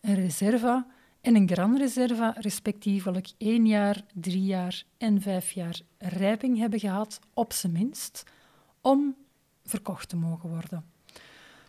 een 0.00 0.14
Reserva 0.14 0.86
en 1.24 1.36
een 1.36 1.48
Gran 1.48 1.78
Reserva 1.78 2.34
respectievelijk 2.38 3.32
één 3.38 3.66
jaar, 3.66 4.04
drie 4.12 4.44
jaar 4.44 4.84
en 4.98 5.20
vijf 5.20 5.50
jaar 5.50 5.80
rijping 5.98 6.58
hebben 6.58 6.78
gehad, 6.78 7.20
op 7.34 7.52
zijn 7.52 7.72
minst, 7.72 8.22
om 8.80 9.14
verkocht 9.64 10.08
te 10.08 10.16
mogen 10.16 10.48
worden. 10.48 10.84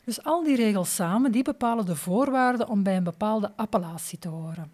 Dus 0.03 0.23
al 0.23 0.43
die 0.43 0.55
regels 0.55 0.95
samen 0.95 1.31
die 1.31 1.43
bepalen 1.43 1.85
de 1.85 1.95
voorwaarden 1.95 2.67
om 2.67 2.83
bij 2.83 2.97
een 2.97 3.03
bepaalde 3.03 3.51
appellatie 3.55 4.19
te 4.19 4.27
horen. 4.27 4.71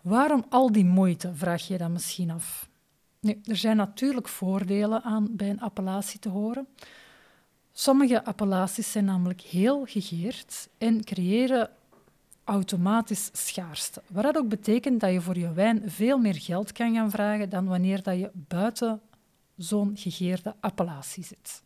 Waarom 0.00 0.44
al 0.48 0.72
die 0.72 0.84
moeite, 0.84 1.34
vraag 1.34 1.66
je 1.66 1.78
dan 1.78 1.92
misschien 1.92 2.30
af. 2.30 2.68
Nu, 3.20 3.40
er 3.44 3.56
zijn 3.56 3.76
natuurlijk 3.76 4.28
voordelen 4.28 5.02
aan 5.02 5.28
bij 5.30 5.50
een 5.50 5.60
appellatie 5.60 6.20
te 6.20 6.28
horen. 6.28 6.66
Sommige 7.72 8.24
appellaties 8.24 8.92
zijn 8.92 9.04
namelijk 9.04 9.40
heel 9.40 9.84
gegeerd 9.86 10.68
en 10.78 11.04
creëren 11.04 11.70
automatisch 12.44 13.30
schaarste. 13.32 14.02
Wat 14.06 14.22
dat 14.24 14.36
ook 14.36 14.48
betekent 14.48 15.00
dat 15.00 15.12
je 15.12 15.20
voor 15.20 15.38
je 15.38 15.52
wijn 15.52 15.90
veel 15.90 16.18
meer 16.18 16.40
geld 16.40 16.72
kan 16.72 16.94
gaan 16.94 17.10
vragen 17.10 17.48
dan 17.48 17.66
wanneer 17.66 18.02
dat 18.02 18.18
je 18.18 18.30
buiten 18.32 19.00
zo'n 19.56 19.92
gegeerde 19.94 20.54
appellatie 20.60 21.24
zit. 21.24 21.62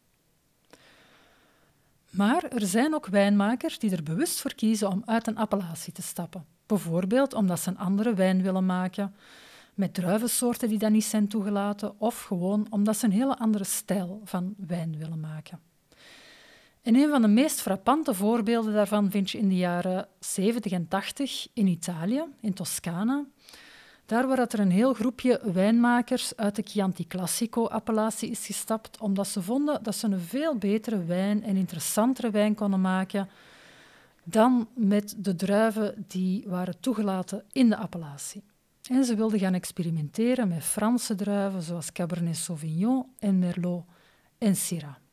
Maar 2.10 2.44
er 2.44 2.66
zijn 2.66 2.94
ook 2.94 3.06
wijnmakers 3.06 3.78
die 3.78 3.90
er 3.90 4.02
bewust 4.02 4.40
voor 4.40 4.54
kiezen 4.54 4.88
om 4.88 5.02
uit 5.04 5.26
een 5.26 5.36
appellatie 5.36 5.92
te 5.92 6.02
stappen. 6.02 6.44
Bijvoorbeeld 6.66 7.34
omdat 7.34 7.60
ze 7.60 7.70
een 7.70 7.78
andere 7.78 8.14
wijn 8.14 8.42
willen 8.42 8.66
maken 8.66 9.14
met 9.76 9.94
druivensoorten 9.94 10.68
die 10.68 10.78
dan 10.78 10.92
niet 10.92 11.04
zijn 11.04 11.28
toegelaten, 11.28 12.00
of 12.00 12.22
gewoon 12.22 12.66
omdat 12.70 12.96
ze 12.96 13.04
een 13.04 13.12
hele 13.12 13.38
andere 13.38 13.64
stijl 13.64 14.20
van 14.24 14.54
wijn 14.56 14.98
willen 14.98 15.20
maken. 15.20 15.60
En 16.86 16.94
een 16.94 17.08
van 17.08 17.22
de 17.22 17.28
meest 17.28 17.60
frappante 17.60 18.14
voorbeelden 18.14 18.72
daarvan 18.72 19.10
vind 19.10 19.30
je 19.30 19.38
in 19.38 19.48
de 19.48 19.56
jaren 19.56 20.08
70 20.20 20.72
en 20.72 20.88
80 20.88 21.48
in 21.52 21.66
Italië, 21.66 22.24
in 22.40 22.54
Toscane. 22.54 23.24
Daar 24.04 24.26
waar 24.26 24.38
er 24.38 24.58
een 24.58 24.70
heel 24.70 24.94
groepje 24.94 25.40
wijnmakers 25.52 26.36
uit 26.36 26.56
de 26.56 26.62
Chianti 26.64 27.06
Classico-appellatie 27.06 28.30
is 28.30 28.46
gestapt, 28.46 28.98
omdat 29.00 29.26
ze 29.28 29.42
vonden 29.42 29.82
dat 29.82 29.94
ze 29.94 30.06
een 30.06 30.20
veel 30.20 30.56
betere 30.56 31.04
wijn 31.04 31.42
en 31.42 31.56
interessantere 31.56 32.30
wijn 32.30 32.54
konden 32.54 32.80
maken 32.80 33.28
dan 34.24 34.68
met 34.74 35.14
de 35.18 35.34
druiven 35.34 36.04
die 36.08 36.44
waren 36.48 36.80
toegelaten 36.80 37.44
in 37.52 37.68
de 37.68 37.76
appellatie. 37.76 38.44
En 38.90 39.04
ze 39.04 39.16
wilden 39.16 39.38
gaan 39.38 39.54
experimenteren 39.54 40.48
met 40.48 40.64
Franse 40.64 41.14
druiven 41.14 41.62
zoals 41.62 41.92
Cabernet 41.92 42.36
Sauvignon 42.36 43.06
en 43.18 43.38
Merlot 43.38 43.84
en 44.38 44.56
Syrah. 44.56 45.05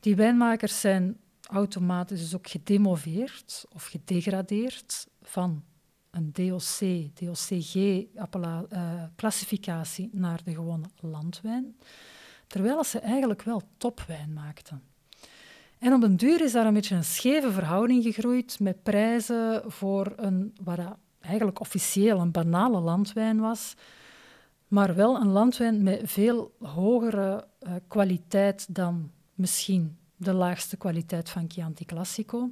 Die 0.00 0.16
wijnmakers 0.16 0.80
zijn 0.80 1.16
automatisch 1.48 2.20
dus 2.20 2.34
ook 2.34 2.48
gedemoveerd 2.48 3.64
of 3.72 3.86
gedegradeerd 3.86 5.06
van 5.22 5.62
een 6.10 6.32
DOC, 6.32 6.80
DOCG-classificatie 7.14 10.10
eh, 10.12 10.20
naar 10.20 10.40
de 10.44 10.54
gewone 10.54 10.86
landwijn, 11.00 11.76
terwijl 12.46 12.84
ze 12.84 12.98
eigenlijk 12.98 13.42
wel 13.42 13.62
topwijn 13.76 14.32
maakten. 14.32 14.82
En 15.78 15.92
op 15.92 16.02
een 16.02 16.16
duur 16.16 16.42
is 16.42 16.52
daar 16.52 16.66
een 16.66 16.74
beetje 16.74 16.94
een 16.94 17.04
scheve 17.04 17.52
verhouding 17.52 18.02
gegroeid 18.02 18.60
met 18.60 18.82
prijzen 18.82 19.62
voor 19.66 20.12
een, 20.16 20.54
wat 20.62 20.78
eigenlijk 21.20 21.60
officieel 21.60 22.20
een 22.20 22.30
banale 22.30 22.80
landwijn 22.80 23.40
was, 23.40 23.74
maar 24.68 24.94
wel 24.94 25.20
een 25.20 25.30
landwijn 25.30 25.82
met 25.82 26.00
veel 26.04 26.54
hogere 26.58 27.46
uh, 27.60 27.72
kwaliteit 27.88 28.74
dan 28.74 29.10
misschien 29.40 29.96
de 30.16 30.32
laagste 30.32 30.76
kwaliteit 30.76 31.30
van 31.30 31.44
Chianti 31.48 31.84
Classico. 31.84 32.50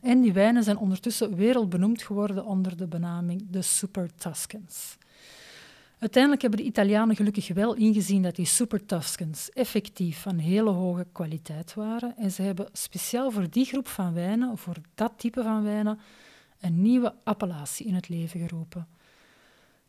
En 0.00 0.20
die 0.20 0.32
wijnen 0.32 0.62
zijn 0.62 0.78
ondertussen 0.78 1.34
wereldbenoemd 1.34 2.02
geworden 2.02 2.44
onder 2.44 2.76
de 2.76 2.86
benaming 2.86 3.46
de 3.50 3.62
Super 3.62 4.14
Tuscans. 4.14 4.96
Uiteindelijk 5.98 6.42
hebben 6.42 6.60
de 6.60 6.66
Italianen 6.66 7.16
gelukkig 7.16 7.48
wel 7.48 7.74
ingezien 7.74 8.22
dat 8.22 8.36
die 8.36 8.46
Super 8.46 8.86
Tuscans 8.86 9.50
effectief 9.50 10.20
van 10.20 10.38
hele 10.38 10.70
hoge 10.70 11.06
kwaliteit 11.12 11.74
waren. 11.74 12.16
En 12.16 12.30
ze 12.30 12.42
hebben 12.42 12.68
speciaal 12.72 13.30
voor 13.30 13.50
die 13.50 13.64
groep 13.64 13.88
van 13.88 14.12
wijnen, 14.12 14.58
voor 14.58 14.76
dat 14.94 15.12
type 15.16 15.42
van 15.42 15.62
wijnen, 15.62 15.98
een 16.60 16.82
nieuwe 16.82 17.14
appellatie 17.24 17.86
in 17.86 17.94
het 17.94 18.08
leven 18.08 18.40
geroepen. 18.40 18.88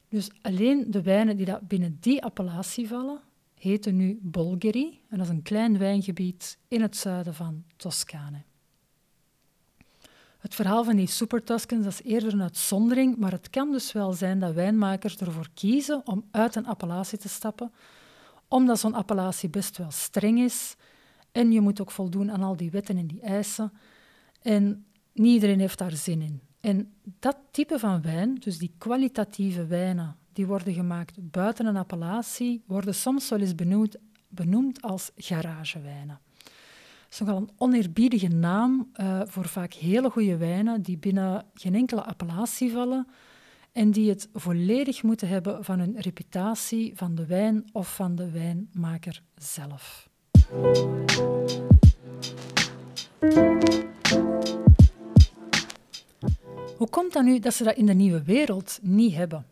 Dus 0.10 0.30
alleen 0.42 0.86
de 0.92 1.02
wijnen 1.02 1.38
die 1.38 1.46
dat 1.46 1.68
binnen 1.68 1.98
die 2.00 2.24
appellatie 2.24 2.88
vallen, 2.88 3.20
heten 3.60 3.96
nu 3.96 4.20
Bolgheri. 4.22 5.02
En 5.10 5.18
dat 5.18 5.28
is 5.28 5.34
een 5.34 5.42
klein 5.42 5.78
wijngebied 5.78 6.58
in 6.68 6.82
het 6.82 6.98
zuiden 6.98 7.34
van 7.34 7.64
Toscane. 7.76 8.42
Het 10.40 10.56
verhaal 10.56 10.84
van 10.84 10.96
die 10.96 11.08
Super 11.08 11.44
Tuscans 11.44 11.86
is 11.86 12.02
eerder 12.04 12.34
een 12.34 12.42
uitzondering, 12.42 13.18
maar 13.18 13.32
het 13.32 13.50
kan 13.50 13.72
dus 13.72 13.92
wel 13.92 14.14
zijn 14.14 14.40
dat 14.40 14.54
wijnmakers 14.54 15.18
ervoor 15.18 15.50
kiezen 15.54 16.02
om 16.08 16.28
uit 16.32 16.56
een 16.56 16.66
appellatie 16.66 17.18
te 17.18 17.30
stappen, 17.30 17.72
omdat 18.48 18.80
zo'n 18.80 18.94
appellatie 18.94 19.50
best 19.50 19.78
wel 19.78 19.92
streng 19.92 20.40
is 20.40 20.76
en 21.32 21.52
je 21.52 21.62
moet 21.62 21.82
ook 21.82 21.92
voldoen 21.92 22.32
aan 22.32 22.44
al 22.44 22.56
die 22.56 22.72
wetten 22.72 22.98
en 22.98 23.08
die 23.08 23.22
eisen. 23.22 23.74
En 24.42 24.86
niet 25.14 25.34
iedereen 25.34 25.60
heeft 25.60 25.78
daar 25.78 25.92
zin 25.92 26.22
in. 26.22 26.42
En 26.60 26.94
dat 27.20 27.38
type 27.52 27.80
van 27.80 28.02
wijn, 28.02 28.36
dus 28.36 28.58
die 28.58 28.74
kwalitatieve 28.78 29.66
wijnen 29.66 30.18
die 30.40 30.48
worden 30.48 30.74
gemaakt 30.74 31.32
buiten 31.32 31.66
een 31.66 31.78
appellatie, 31.78 32.64
worden 32.66 32.96
soms 32.96 33.30
wel 33.30 33.40
eens 33.40 33.56
benoemd 33.56 33.98
benoemd 34.28 34.82
als 34.82 35.12
garagewijnen. 35.16 36.20
Dat 36.44 37.10
is 37.10 37.20
nogal 37.20 37.38
een 37.38 37.50
oneerbiedige 37.58 38.28
naam 38.28 38.92
uh, 38.96 39.22
voor 39.26 39.48
vaak 39.48 39.74
hele 39.74 40.10
goede 40.10 40.38
wijnen 40.38 40.82
die 40.82 40.98
binnen 40.98 41.46
geen 41.54 41.76
enkele 41.76 42.04
appellatie 42.04 42.72
vallen 42.72 43.08
en 43.72 43.92
die 43.92 44.10
het 44.10 44.30
volledig 44.34 45.04
moeten 45.04 45.28
hebben 45.28 45.64
van 45.64 45.80
hun 45.80 45.96
reputatie 45.98 46.92
van 46.96 47.16
de 47.16 47.26
wijn 47.26 47.70
of 47.72 47.96
van 47.96 48.16
de 48.16 48.32
wijnmaker 48.32 49.22
zelf. 49.36 50.10
Hoe 56.78 56.90
komt 56.90 57.14
dat 57.14 57.24
nu 57.24 57.40
dat 57.40 57.54
ze 57.54 57.64
dat 57.64 57.76
in 57.76 57.86
de 57.86 57.94
nieuwe 57.94 58.24
wereld 58.24 58.80
niet 58.82 59.16
hebben? 59.16 59.49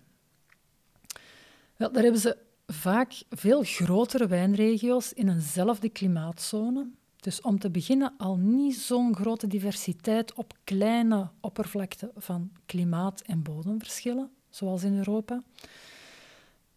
Wel, 1.77 1.91
daar 1.91 2.03
hebben 2.03 2.21
ze 2.21 2.37
vaak 2.67 3.13
veel 3.29 3.63
grotere 3.63 4.27
wijnregio's 4.27 5.13
in 5.13 5.29
eenzelfde 5.29 5.89
klimaatzone. 5.89 6.89
Dus 7.19 7.41
om 7.41 7.59
te 7.59 7.69
beginnen 7.69 8.13
al 8.17 8.37
niet 8.37 8.75
zo'n 8.75 9.15
grote 9.15 9.47
diversiteit 9.47 10.33
op 10.33 10.53
kleine 10.63 11.29
oppervlakte 11.39 12.11
van 12.15 12.51
klimaat- 12.65 13.21
en 13.21 13.41
bodemverschillen, 13.41 14.29
zoals 14.49 14.83
in 14.83 14.97
Europa. 14.97 15.43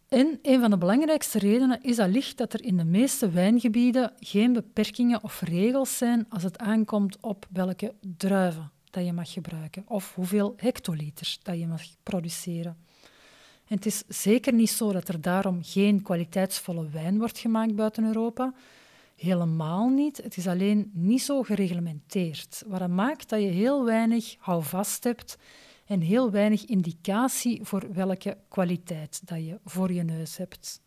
En 0.07 0.39
een 0.41 0.59
van 0.59 0.69
de 0.69 0.77
belangrijkste 0.77 1.39
redenen 1.39 1.83
is 1.83 1.99
allicht 1.99 2.37
dat 2.37 2.53
er 2.53 2.63
in 2.63 2.77
de 2.77 2.83
meeste 2.83 3.29
wijngebieden 3.29 4.13
geen 4.19 4.53
beperkingen 4.53 5.23
of 5.23 5.41
regels 5.41 5.97
zijn 5.97 6.25
als 6.29 6.43
het 6.43 6.57
aankomt 6.57 7.17
op 7.21 7.47
welke 7.51 7.93
druiven 8.17 8.71
dat 8.89 9.05
je 9.05 9.13
mag 9.13 9.31
gebruiken 9.31 9.83
of 9.87 10.15
hoeveel 10.15 10.53
hectoliters 10.57 11.39
dat 11.43 11.59
je 11.59 11.67
mag 11.67 11.81
produceren. 12.03 12.77
Het 13.71 13.85
is 13.85 14.03
zeker 14.07 14.53
niet 14.53 14.69
zo 14.69 14.91
dat 14.91 15.07
er 15.07 15.21
daarom 15.21 15.59
geen 15.63 16.01
kwaliteitsvolle 16.01 16.89
wijn 16.89 17.17
wordt 17.17 17.37
gemaakt 17.37 17.75
buiten 17.75 18.03
Europa. 18.03 18.53
Helemaal 19.15 19.89
niet. 19.89 20.17
Het 20.17 20.37
is 20.37 20.47
alleen 20.47 20.91
niet 20.93 21.21
zo 21.21 21.43
gereglementeerd. 21.43 22.63
Wat 22.67 22.87
maakt 22.87 23.29
dat 23.29 23.41
je 23.41 23.47
heel 23.47 23.85
weinig 23.85 24.35
houvast 24.39 25.03
hebt 25.03 25.37
en 25.85 26.01
heel 26.01 26.31
weinig 26.31 26.65
indicatie 26.65 27.59
voor 27.63 27.93
welke 27.93 28.37
kwaliteit 28.47 29.21
dat 29.27 29.37
je 29.37 29.59
voor 29.65 29.91
je 29.91 30.03
neus 30.03 30.37
hebt. 30.37 30.81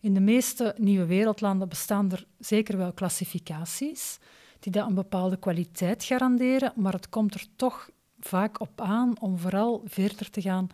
In 0.00 0.14
de 0.14 0.20
meeste 0.20 0.74
nieuwe 0.78 1.06
wereldlanden 1.06 1.68
bestaan 1.68 2.12
er 2.12 2.26
zeker 2.38 2.76
wel 2.76 2.92
klassificaties 2.92 4.18
die 4.60 4.72
dat 4.72 4.88
een 4.88 4.94
bepaalde 4.94 5.36
kwaliteit 5.36 6.04
garanderen, 6.04 6.72
maar 6.76 6.92
het 6.92 7.08
komt 7.08 7.34
er 7.34 7.46
toch 7.56 7.90
vaak 8.18 8.60
op 8.60 8.80
aan 8.80 9.20
om 9.20 9.38
vooral 9.38 9.82
verder 9.84 10.30
te 10.30 10.40
gaan 10.40 10.68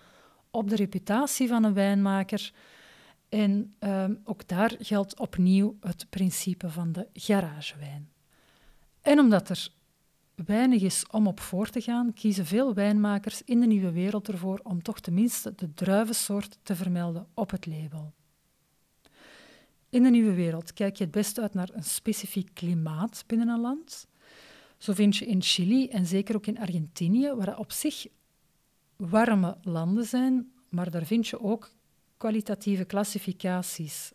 op 0.53 0.69
de 0.69 0.77
reputatie 0.77 1.49
van 1.49 1.65
een 1.65 1.75
wijnmaker. 1.75 2.53
En 3.29 3.75
ehm, 3.79 4.15
ook 4.25 4.49
daar 4.49 4.75
geldt 4.79 5.19
opnieuw 5.19 5.77
het 5.81 6.07
principe 6.11 6.71
van 6.71 6.93
de 6.93 7.09
garagewijn. 7.13 8.11
En 9.01 9.19
omdat 9.19 9.49
er 9.49 9.69
weinig 10.35 10.83
is 10.83 11.07
om 11.11 11.27
op 11.27 11.41
voor 11.41 11.69
te 11.69 11.81
gaan, 11.81 12.13
kiezen 12.13 12.47
veel 12.47 12.75
wijnmakers 12.75 13.43
in 13.43 13.61
de 13.61 13.67
nieuwe 13.67 13.93
wereld 13.93 14.29
ervoor 14.29 14.61
om 14.63 14.83
toch 14.83 15.01
tenminste 15.01 15.53
de 15.57 15.75
druivensoort 15.75 16.59
te 16.63 16.77
vermelden 16.77 17.27
op 17.35 17.51
het 17.51 17.67
label. 17.67 18.13
In 19.91 20.03
de 20.03 20.11
nieuwe 20.11 20.35
wereld 20.35 20.73
kijk 20.73 20.97
je 20.97 21.05
het 21.05 21.13
best 21.13 21.39
uit 21.39 21.55
naar 21.55 21.71
een 21.73 21.85
specifiek 21.85 22.51
klimaat 22.53 23.25
binnen 23.27 23.49
een 23.49 23.61
land. 23.61 24.07
Zo 24.79 24.93
vind 24.93 25.17
je 25.17 25.27
in 25.27 25.43
Chili 25.43 25.89
en 25.89 26.07
zeker 26.07 26.37
ook 26.37 26.47
in 26.47 26.59
Argentinië, 26.59 27.35
waar 27.35 27.59
op 27.59 27.73
zich 27.73 28.07
warme 28.97 29.57
landen 29.63 30.05
zijn, 30.05 30.53
maar 30.69 30.91
daar 30.91 31.05
vind 31.05 31.29
je 31.29 31.41
ook 31.41 31.71
kwalitatieve 32.17 32.85
klassificaties 32.85 34.13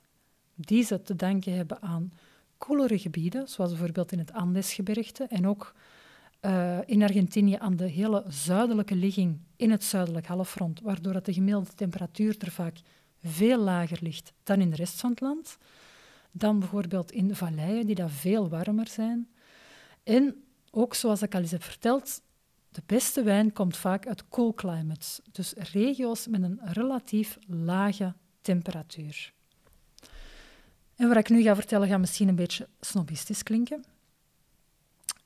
die 0.56 0.84
ze 0.84 1.02
te 1.02 1.16
danken 1.16 1.56
hebben 1.56 1.82
aan 1.82 2.12
koelere 2.58 3.00
gebieden, 3.00 3.48
zoals 3.48 3.72
bijvoorbeeld 3.72 4.12
in 4.12 4.20
het 4.20 4.34
Andesgebergte 4.34 5.24
en 5.24 5.48
ook 5.48 5.74
uh, 6.42 6.78
in 6.86 7.04
Argentinië 7.04 7.56
aan 7.56 7.76
de 7.76 7.88
hele 7.88 8.24
zuidelijke 8.28 8.96
ligging 8.96 9.40
in 9.56 9.72
het 9.72 9.84
zuidelijk 9.84 10.26
halfrond, 10.26 10.82
waardoor 10.82 11.14
dat 11.14 11.26
de 11.26 11.34
gemiddelde 11.34 11.74
temperatuur 11.76 12.36
er 12.40 12.52
vaak 12.52 12.78
veel 13.24 13.60
lager 13.60 13.98
ligt 14.02 14.34
dan 14.44 14.62
in 14.62 14.70
de 14.70 14.76
rest 14.76 15.00
van 15.00 15.10
het 15.10 15.22
land. 15.22 15.58
Dan 16.32 16.60
bijvoorbeeld 16.60 17.12
in 17.12 17.36
valleien 17.36 17.86
die 17.86 17.96
daar 17.96 18.10
veel 18.10 18.50
warmer 18.50 18.88
zijn. 18.88 19.30
En 20.04 20.44
ook, 20.72 20.94
zoals 20.94 21.22
ik 21.22 21.36
al 21.36 21.42
eens 21.42 21.52
heb 21.52 21.64
verteld, 21.64 22.22
de 22.78 22.84
beste 22.86 23.24
wijn 23.24 23.54
komt 23.54 23.78
vaak 23.78 24.08
uit 24.08 24.30
cool 24.30 24.54
climates, 24.54 25.20
dus 25.32 25.54
regio's 25.54 26.28
met 26.28 26.44
een 26.44 26.60
relatief 26.64 27.38
lage 27.48 28.14
temperatuur. 28.42 29.34
En 30.96 31.08
wat 31.08 31.18
ik 31.18 31.30
nu 31.30 31.42
ga 31.42 31.56
vertellen 31.56 31.88
gaat 31.88 32.00
misschien 32.00 32.28
een 32.28 32.36
beetje 32.36 32.68
snobistisch 32.80 33.44
klinken. 33.44 33.84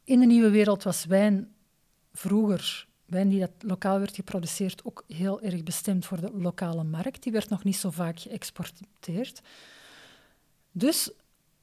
In 0.03 0.19
de 0.19 0.25
nieuwe 0.25 0.49
wereld 0.49 0.83
was 0.83 1.05
wijn 1.05 1.53
vroeger, 2.13 2.87
wijn 3.05 3.29
die 3.29 3.39
dat 3.39 3.51
lokaal 3.59 3.99
werd 3.99 4.15
geproduceerd, 4.15 4.85
ook 4.85 5.03
heel 5.07 5.41
erg 5.41 5.63
bestemd 5.63 6.05
voor 6.05 6.21
de 6.21 6.31
lokale 6.33 6.83
markt. 6.83 7.23
Die 7.23 7.31
werd 7.31 7.49
nog 7.49 7.63
niet 7.63 7.77
zo 7.77 7.89
vaak 7.89 8.19
geëxporteerd. 8.19 9.41
Dus 10.71 11.11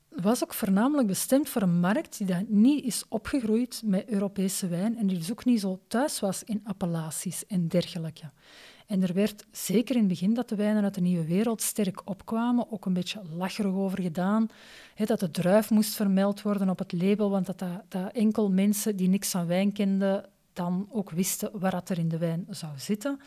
was 0.09 0.43
ook 0.43 0.55
voornamelijk 0.55 1.09
bestemd 1.09 1.49
voor 1.49 1.63
een 1.63 1.81
markt 1.81 2.19
die 2.19 2.27
dat 2.27 2.49
niet 2.49 2.85
is 2.85 3.05
opgegroeid 3.09 3.83
met 3.85 4.09
Europese 4.09 4.69
wijn 4.69 4.99
en 4.99 5.07
die 5.07 5.19
dus 5.19 5.31
ook 5.31 5.45
niet 5.45 5.61
zo 5.61 5.81
thuis 5.89 6.21
was 6.21 6.45
in 6.45 6.61
appellaties 6.65 7.47
en 7.47 7.69
dergelijke. 7.69 8.31
En 8.87 9.03
er 9.03 9.15
werd 9.15 9.47
zeker 9.51 9.95
in 9.95 10.01
het 10.01 10.11
begin 10.11 10.35
dat 10.35 10.49
de 10.49 10.55
wijnen 10.55 10.85
uit 10.85 10.95
de 10.95 11.01
nieuwe 11.01 11.25
wereld 11.25 11.63
sterk 11.63 12.03
opkwamen, 12.05 12.73
ook 12.73 12.87
een 12.87 12.93
beetje 12.93 13.23
lacherig 13.37 13.73
over 13.73 14.03
gedaan. 14.03 14.49
dat 15.05 15.21
de 15.21 15.31
druif 15.31 15.71
moest 15.71 15.95
vermeld 15.95 16.43
worden 16.43 16.69
op 16.69 16.79
het 16.79 16.93
label, 16.93 17.31
want 17.31 17.47
dat, 17.47 17.65
dat, 17.89 18.13
enkel 18.13 18.51
mensen 18.51 18.97
die 18.97 19.09
niks 19.09 19.31
van 19.31 19.47
wijn 19.47 19.73
kenden 19.73 20.25
dan 20.53 20.89
ook 20.91 21.11
wisten 21.11 21.51
wat 21.53 21.89
er 21.89 21.99
in 21.99 22.09
de 22.09 22.19
wijn 22.19 22.47
zou 22.51 22.73
zitten. 22.77 23.21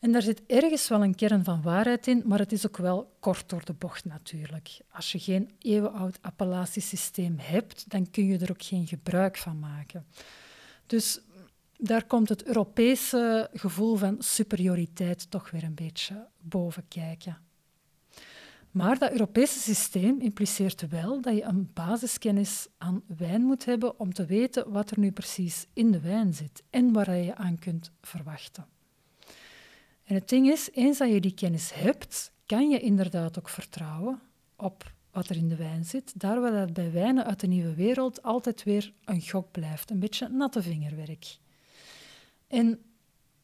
En 0.00 0.12
daar 0.12 0.22
zit 0.22 0.42
ergens 0.46 0.88
wel 0.88 1.02
een 1.02 1.14
kern 1.14 1.44
van 1.44 1.62
waarheid 1.62 2.06
in, 2.06 2.22
maar 2.24 2.38
het 2.38 2.52
is 2.52 2.66
ook 2.66 2.76
wel 2.76 3.16
kort 3.18 3.48
door 3.48 3.64
de 3.64 3.72
bocht 3.72 4.04
natuurlijk. 4.04 4.80
Als 4.90 5.12
je 5.12 5.18
geen 5.18 5.50
eeuwenoud 5.58 6.18
appellatiesysteem 6.20 7.34
hebt, 7.38 7.90
dan 7.90 8.10
kun 8.10 8.26
je 8.26 8.38
er 8.38 8.50
ook 8.50 8.62
geen 8.62 8.86
gebruik 8.86 9.36
van 9.36 9.58
maken. 9.58 10.06
Dus 10.86 11.20
daar 11.78 12.04
komt 12.04 12.28
het 12.28 12.44
Europese 12.44 13.50
gevoel 13.52 13.96
van 13.96 14.16
superioriteit 14.18 15.30
toch 15.30 15.50
weer 15.50 15.64
een 15.64 15.74
beetje 15.74 16.26
boven 16.38 16.88
kijken. 16.88 17.38
Maar 18.70 18.98
dat 18.98 19.12
Europese 19.12 19.58
systeem 19.58 20.20
impliceert 20.20 20.88
wel 20.88 21.20
dat 21.20 21.34
je 21.34 21.42
een 21.42 21.70
basiskennis 21.74 22.68
aan 22.78 23.02
wijn 23.06 23.42
moet 23.42 23.64
hebben 23.64 23.98
om 23.98 24.12
te 24.12 24.24
weten 24.24 24.70
wat 24.70 24.90
er 24.90 24.98
nu 24.98 25.12
precies 25.12 25.66
in 25.72 25.90
de 25.90 26.00
wijn 26.00 26.34
zit 26.34 26.62
en 26.70 26.92
waar 26.92 27.16
je 27.16 27.34
aan 27.34 27.58
kunt 27.58 27.90
verwachten. 28.00 28.66
En 30.10 30.16
het 30.16 30.28
ding 30.28 30.50
is, 30.50 30.68
eens 30.72 30.98
dat 30.98 31.10
je 31.10 31.20
die 31.20 31.34
kennis 31.34 31.74
hebt, 31.74 32.32
kan 32.46 32.68
je 32.68 32.80
inderdaad 32.80 33.38
ook 33.38 33.48
vertrouwen 33.48 34.20
op 34.56 34.92
wat 35.10 35.28
er 35.28 35.36
in 35.36 35.48
de 35.48 35.56
wijn 35.56 35.84
zit. 35.84 36.20
Daar 36.20 36.40
waar 36.40 36.52
dat 36.52 36.72
bij 36.72 36.92
wijnen 36.92 37.24
uit 37.24 37.40
de 37.40 37.46
nieuwe 37.46 37.74
wereld 37.74 38.22
altijd 38.22 38.62
weer 38.62 38.92
een 39.04 39.20
gok 39.20 39.50
blijft, 39.50 39.90
een 39.90 39.98
beetje 39.98 40.28
natte 40.28 40.62
vingerwerk. 40.62 41.36
En 42.46 42.80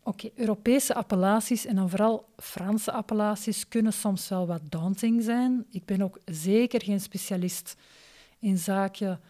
oké, 0.03 0.31
Europese 0.35 0.95
appellaties 0.95 1.65
en 1.65 1.77
dan 1.77 1.91
vooral 1.91 2.29
Franse 2.37 2.93
appellaties 2.93 3.69
kunnen 3.69 3.93
soms 3.93 4.29
wel 4.29 4.47
wat 4.47 4.71
daunting 4.71 5.23
zijn. 5.23 5.67
Ik 5.71 5.85
ben 5.85 6.03
ook 6.03 6.21
zeker 6.25 6.83
geen 6.83 7.01
specialist 7.01 7.77
in 8.39 8.59
zaken 8.59 9.21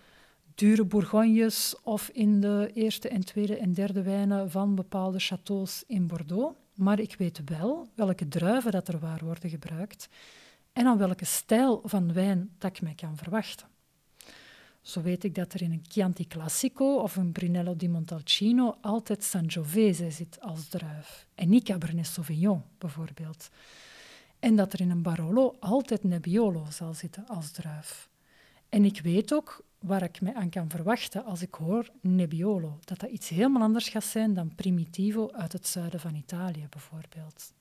dure 0.54 0.84
bourgognes 0.84 1.74
of 1.82 2.08
in 2.08 2.40
de 2.40 2.70
eerste 2.74 3.08
en 3.08 3.24
tweede 3.24 3.56
en 3.56 3.72
derde 3.72 4.02
wijnen 4.02 4.50
van 4.50 4.74
bepaalde 4.74 5.20
châteaus 5.20 5.86
in 5.86 6.06
Bordeaux. 6.06 6.56
Maar 6.76 6.98
ik 7.00 7.14
weet 7.18 7.40
wel 7.44 7.88
welke 7.94 8.28
druiven 8.28 8.72
dat 8.72 8.88
er 8.88 8.98
waar 8.98 9.24
worden 9.24 9.50
gebruikt 9.50 10.08
en 10.72 10.86
aan 10.86 10.98
welke 10.98 11.24
stijl 11.24 11.80
van 11.84 12.12
wijn 12.12 12.50
dat 12.58 12.70
ik 12.70 12.82
mij 12.82 12.94
kan 12.94 13.16
verwachten. 13.16 13.66
Zo 14.82 15.02
weet 15.02 15.24
ik 15.24 15.34
dat 15.34 15.52
er 15.52 15.62
in 15.62 15.72
een 15.72 15.84
Chianti 15.88 16.26
Classico 16.26 16.96
of 16.96 17.16
een 17.16 17.32
Brunello 17.32 17.76
di 17.76 17.88
Montalcino 17.88 18.76
altijd 18.80 19.24
Sangiovese 19.24 20.10
zit 20.10 20.40
als 20.40 20.68
druif 20.68 21.26
en 21.34 21.48
niet 21.48 21.64
Cabernet 21.64 22.06
Sauvignon 22.06 22.62
bijvoorbeeld. 22.78 23.48
En 24.38 24.56
dat 24.56 24.72
er 24.72 24.80
in 24.80 24.90
een 24.90 25.02
Barolo 25.02 25.56
altijd 25.60 26.04
Nebbiolo 26.04 26.66
zal 26.70 26.94
zitten 26.94 27.26
als 27.26 27.50
druif. 27.50 28.08
En 28.68 28.84
ik 28.84 29.00
weet 29.00 29.34
ook 29.34 29.64
waar 29.86 30.02
ik 30.02 30.20
me 30.20 30.34
aan 30.34 30.50
kan 30.50 30.70
verwachten 30.70 31.24
als 31.24 31.42
ik 31.42 31.54
hoor 31.54 31.90
Nebbiolo, 32.00 32.78
dat 32.84 32.98
dat 32.98 33.10
iets 33.10 33.28
helemaal 33.28 33.62
anders 33.62 33.88
gaat 33.88 34.04
zijn 34.04 34.34
dan 34.34 34.54
Primitivo 34.54 35.30
uit 35.32 35.52
het 35.52 35.66
zuiden 35.66 36.00
van 36.00 36.14
Italië 36.14 36.66
bijvoorbeeld. 36.70 37.52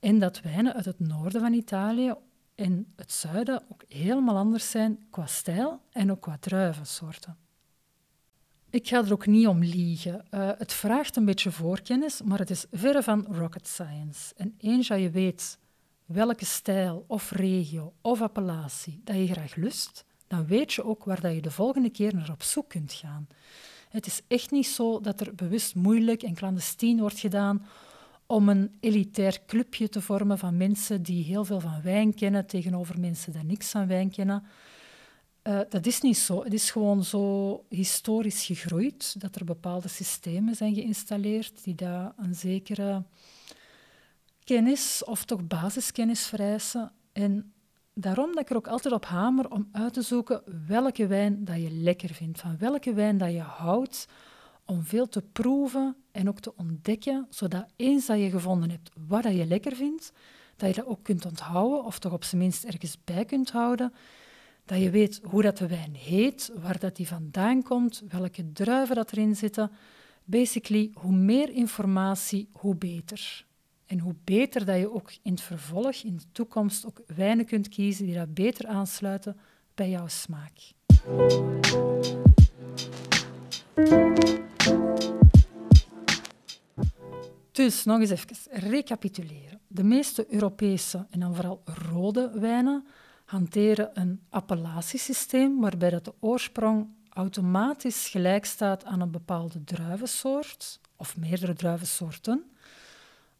En 0.00 0.18
dat 0.18 0.40
wijnen 0.40 0.74
uit 0.74 0.84
het 0.84 1.00
noorden 1.00 1.40
van 1.40 1.52
Italië 1.52 2.14
en 2.54 2.92
het 2.96 3.12
zuiden 3.12 3.62
ook 3.72 3.84
helemaal 3.88 4.36
anders 4.36 4.70
zijn 4.70 5.06
qua 5.10 5.26
stijl 5.26 5.80
en 5.92 6.10
ook 6.10 6.20
qua 6.20 6.36
druivensoorten. 6.40 7.36
Ik 8.70 8.88
ga 8.88 9.04
er 9.04 9.12
ook 9.12 9.26
niet 9.26 9.46
om 9.46 9.58
liegen. 9.58 10.24
Uh, 10.30 10.50
het 10.58 10.72
vraagt 10.72 11.16
een 11.16 11.24
beetje 11.24 11.50
voorkennis, 11.50 12.22
maar 12.22 12.38
het 12.38 12.50
is 12.50 12.66
verre 12.70 13.02
van 13.02 13.26
rocket 13.30 13.66
science. 13.66 14.34
En 14.36 14.54
eens 14.58 14.86
je 14.86 15.10
weet 15.10 15.58
welke 16.04 16.44
stijl 16.44 17.04
of 17.06 17.30
regio 17.30 17.92
of 18.00 18.22
appellatie 18.22 19.00
dat 19.04 19.16
je 19.16 19.26
graag 19.26 19.54
lust, 19.54 20.04
dan 20.36 20.46
weet 20.46 20.72
je 20.72 20.84
ook 20.84 21.04
waar 21.04 21.20
dat 21.20 21.34
je 21.34 21.42
de 21.42 21.50
volgende 21.50 21.90
keer 21.90 22.14
naar 22.14 22.30
op 22.30 22.42
zoek 22.42 22.68
kunt 22.68 22.92
gaan. 22.92 23.28
Het 23.88 24.06
is 24.06 24.20
echt 24.28 24.50
niet 24.50 24.66
zo 24.66 25.00
dat 25.00 25.20
er 25.20 25.34
bewust 25.34 25.74
moeilijk 25.74 26.22
en 26.22 26.34
clandestien 26.34 27.00
wordt 27.00 27.18
gedaan 27.18 27.66
om 28.26 28.48
een 28.48 28.76
elitair 28.80 29.40
clubje 29.46 29.88
te 29.88 30.00
vormen 30.00 30.38
van 30.38 30.56
mensen 30.56 31.02
die 31.02 31.24
heel 31.24 31.44
veel 31.44 31.60
van 31.60 31.82
wijn 31.82 32.14
kennen 32.14 32.46
tegenover 32.46 33.00
mensen 33.00 33.32
die 33.32 33.44
niks 33.44 33.70
van 33.70 33.86
wijn 33.86 34.10
kennen. 34.10 34.44
Uh, 35.42 35.60
dat 35.68 35.86
is 35.86 36.00
niet 36.00 36.18
zo. 36.18 36.44
Het 36.44 36.52
is 36.52 36.70
gewoon 36.70 37.04
zo 37.04 37.64
historisch 37.68 38.46
gegroeid 38.46 39.20
dat 39.20 39.36
er 39.36 39.44
bepaalde 39.44 39.88
systemen 39.88 40.54
zijn 40.54 40.74
geïnstalleerd 40.74 41.64
die 41.64 41.74
daar 41.74 42.12
een 42.16 42.34
zekere 42.34 43.02
kennis 44.44 45.04
of 45.04 45.24
toch 45.24 45.46
basiskennis 45.46 46.26
vereisen. 46.26 46.92
En 47.12 47.53
daarom 47.94 48.32
dat 48.32 48.40
ik 48.40 48.50
er 48.50 48.56
ook 48.56 48.68
altijd 48.68 48.94
op 48.94 49.04
hamer 49.04 49.50
om 49.50 49.68
uit 49.72 49.92
te 49.92 50.02
zoeken 50.02 50.42
welke 50.66 51.06
wijn 51.06 51.44
dat 51.44 51.62
je 51.62 51.70
lekker 51.70 52.14
vindt, 52.14 52.40
van 52.40 52.58
welke 52.58 52.92
wijn 52.92 53.18
dat 53.18 53.32
je 53.32 53.40
houdt, 53.40 54.08
om 54.64 54.82
veel 54.82 55.08
te 55.08 55.22
proeven 55.32 55.96
en 56.12 56.28
ook 56.28 56.40
te 56.40 56.56
ontdekken, 56.56 57.26
zodat 57.30 57.66
eens 57.76 58.06
dat 58.06 58.18
je 58.18 58.30
gevonden 58.30 58.70
hebt 58.70 58.90
wat 59.06 59.22
dat 59.22 59.34
je 59.34 59.46
lekker 59.46 59.76
vindt, 59.76 60.12
dat 60.56 60.68
je 60.68 60.74
dat 60.74 60.86
ook 60.86 61.02
kunt 61.02 61.26
onthouden 61.26 61.84
of 61.84 61.98
toch 61.98 62.12
op 62.12 62.24
zijn 62.24 62.40
minst 62.40 62.64
ergens 62.64 62.98
bij 63.04 63.24
kunt 63.24 63.50
houden, 63.50 63.92
dat 64.64 64.80
je 64.80 64.90
weet 64.90 65.20
hoe 65.22 65.42
dat 65.42 65.58
de 65.58 65.68
wijn 65.68 65.94
heet, 65.94 66.52
waar 66.54 66.78
dat 66.78 66.96
die 66.96 67.08
vandaan 67.08 67.62
komt, 67.62 68.02
welke 68.08 68.52
druiven 68.52 68.96
dat 68.96 69.12
erin 69.12 69.36
zitten. 69.36 69.70
Basically, 70.24 70.90
hoe 70.94 71.12
meer 71.12 71.50
informatie, 71.50 72.48
hoe 72.52 72.76
beter. 72.76 73.46
En 73.94 74.00
hoe 74.00 74.14
beter 74.24 74.64
dat 74.64 74.78
je 74.78 74.94
ook 74.94 75.12
in 75.22 75.30
het 75.30 75.40
vervolg, 75.40 75.94
in 75.94 76.16
de 76.16 76.24
toekomst, 76.32 76.86
ook 76.86 77.02
wijnen 77.06 77.44
kunt 77.44 77.68
kiezen 77.68 78.06
die 78.06 78.14
dat 78.14 78.34
beter 78.34 78.66
aansluiten 78.66 79.36
bij 79.74 79.90
jouw 79.90 80.08
smaak. 80.08 80.72
Dus 87.52 87.84
nog 87.84 88.00
eens 88.00 88.10
even 88.10 88.36
recapituleren. 88.50 89.60
De 89.66 89.84
meeste 89.84 90.26
Europese 90.28 91.06
en 91.10 91.20
dan 91.20 91.34
vooral 91.34 91.62
rode 91.64 92.30
wijnen 92.34 92.86
hanteren 93.24 93.90
een 93.92 94.20
appellatiesysteem 94.28 95.60
waarbij 95.60 95.90
dat 95.90 96.04
de 96.04 96.14
oorsprong 96.20 96.88
automatisch 97.08 98.08
gelijk 98.08 98.44
staat 98.44 98.84
aan 98.84 99.00
een 99.00 99.10
bepaalde 99.10 99.64
druivensoort 99.64 100.80
of 100.96 101.16
meerdere 101.16 101.54
druivensoorten 101.54 102.44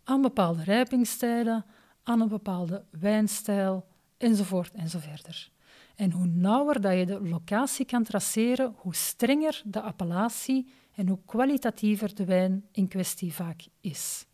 aan 0.04 0.22
bepaalde 0.22 0.62
rijpingstijden, 0.62 1.64
aan 2.02 2.20
een 2.20 2.28
bepaalde 2.28 2.84
wijnstijl, 2.90 3.86
enzovoort 4.16 4.72
enzoverder. 4.72 5.50
En 5.94 6.10
hoe 6.10 6.26
nauwer 6.26 6.80
dat 6.80 6.98
je 6.98 7.06
de 7.06 7.20
locatie 7.20 7.84
kan 7.84 8.02
traceren, 8.02 8.74
hoe 8.76 8.94
strenger 8.94 9.62
de 9.64 9.80
appellatie 9.80 10.72
en 10.94 11.08
hoe 11.08 11.18
kwalitatiever 11.26 12.14
de 12.14 12.24
wijn 12.24 12.64
in 12.72 12.88
kwestie 12.88 13.34
vaak 13.34 13.66
is. 13.80 14.26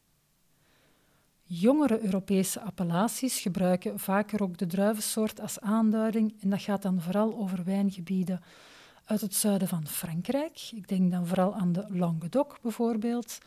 Jongere 1.43 2.05
Europese 2.05 2.61
appellaties 2.61 3.41
gebruiken 3.41 3.99
vaker 3.99 4.43
ook 4.43 4.59
de 4.59 4.67
druivensoort 4.67 5.41
als 5.41 5.61
aanduiding 5.61 6.35
en 6.41 6.51
dat 6.51 6.63
gaat 6.63 6.83
dan 6.83 7.01
vooral 7.01 7.37
over 7.37 7.65
wijngebieden 7.65 8.41
uit 9.05 9.21
het 9.21 9.35
zuiden 9.35 9.69
van 9.69 9.87
Frankrijk. 9.87 10.71
Ik 10.75 10.89
denk 10.89 11.11
dan 11.11 11.27
vooral 11.27 11.55
aan 11.55 11.73
de 11.73 11.85
Languedoc 11.89 12.59
bijvoorbeeld, 12.63 13.39